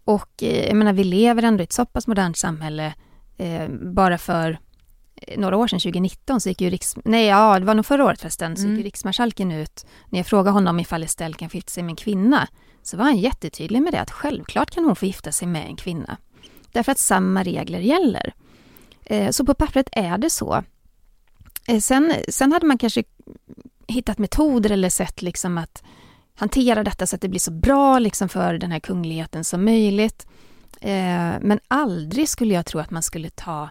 [0.04, 2.94] Och eh, jag menar, vi lever ändå i ett så pass modernt samhälle.
[3.36, 4.58] Eh, bara för
[5.16, 6.96] eh, några år sedan, 2019, så gick ju riks...
[7.04, 8.72] Nej, ja, det var nog förra året förresten, så mm.
[8.72, 11.90] gick ju riksmarskalken ut när jag frågade honom ifall Estelle kan få gifta sig med
[11.90, 12.48] en kvinna.
[12.82, 15.76] så var han jättetydlig med det att självklart kan hon få gifta sig med en
[15.76, 16.16] kvinna.
[16.72, 18.34] Därför att samma regler gäller.
[19.04, 20.64] Eh, så på pappret är det så.
[21.68, 23.04] Eh, sen, sen hade man kanske
[23.86, 25.82] hittat metoder eller sätt liksom att
[26.34, 30.26] hantera detta så att det blir så bra liksom för den här kungligheten som möjligt.
[30.80, 33.70] Eh, men aldrig skulle jag tro att man skulle ta,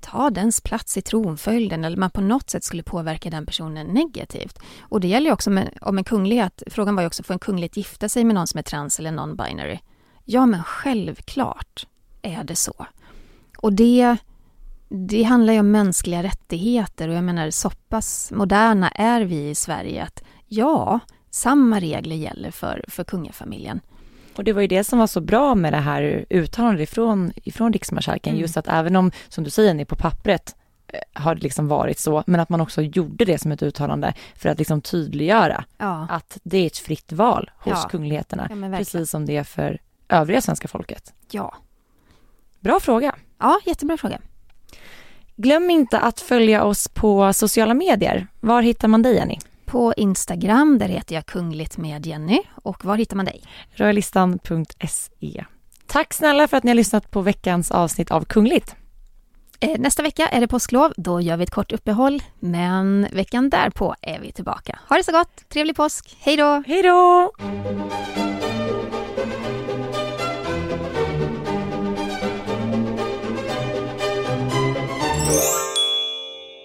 [0.00, 4.58] ta dens plats i tronföljden eller man på något sätt skulle påverka den personen negativt.
[4.80, 7.40] Och det gäller ju också med, om en kunglighet, frågan var ju också, får en
[7.40, 9.78] kunglighet gifta sig med någon som är trans eller non-binary?
[10.24, 11.86] Ja, men självklart
[12.22, 12.86] är det så.
[13.58, 14.16] Och det,
[14.88, 19.54] det handlar ju om mänskliga rättigheter och jag menar så pass moderna är vi i
[19.54, 21.00] Sverige att ja,
[21.34, 23.80] samma regler gäller för, för kungafamiljen.
[24.36, 27.72] Och det var ju det som var så bra med det här uttalandet ifrån, ifrån
[27.72, 28.40] riksmarskalken, mm.
[28.40, 30.56] just att även om, som du säger, ni på pappret
[30.88, 34.14] eh, har det liksom varit så, men att man också gjorde det som ett uttalande
[34.36, 36.06] för att liksom tydliggöra ja.
[36.10, 37.88] att det är ett fritt val hos ja.
[37.88, 41.12] kungligheterna, ja, precis som det är för övriga svenska folket.
[41.30, 41.54] Ja.
[42.60, 43.14] Bra fråga.
[43.38, 44.18] Ja, jättebra fråga.
[45.36, 48.26] Glöm inte att följa oss på sociala medier.
[48.40, 49.38] Var hittar man dig, Jenny?
[49.74, 52.40] På Instagram, där heter jag Kungligt med Jenny.
[52.62, 53.42] Och var hittar man dig?
[53.70, 55.44] Royalistan.se.
[55.86, 58.76] Tack snälla för att ni har lyssnat på veckans avsnitt av Kungligt.
[59.60, 62.22] Eh, nästa vecka är det påsklov, då gör vi ett kort uppehåll.
[62.40, 64.78] Men veckan därpå är vi tillbaka.
[64.88, 66.62] Ha det så gott, trevlig påsk, hej då!
[66.66, 67.30] Hej då!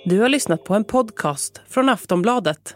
[0.06, 2.76] Du har lyssnat på en podcast från Aftonbladet.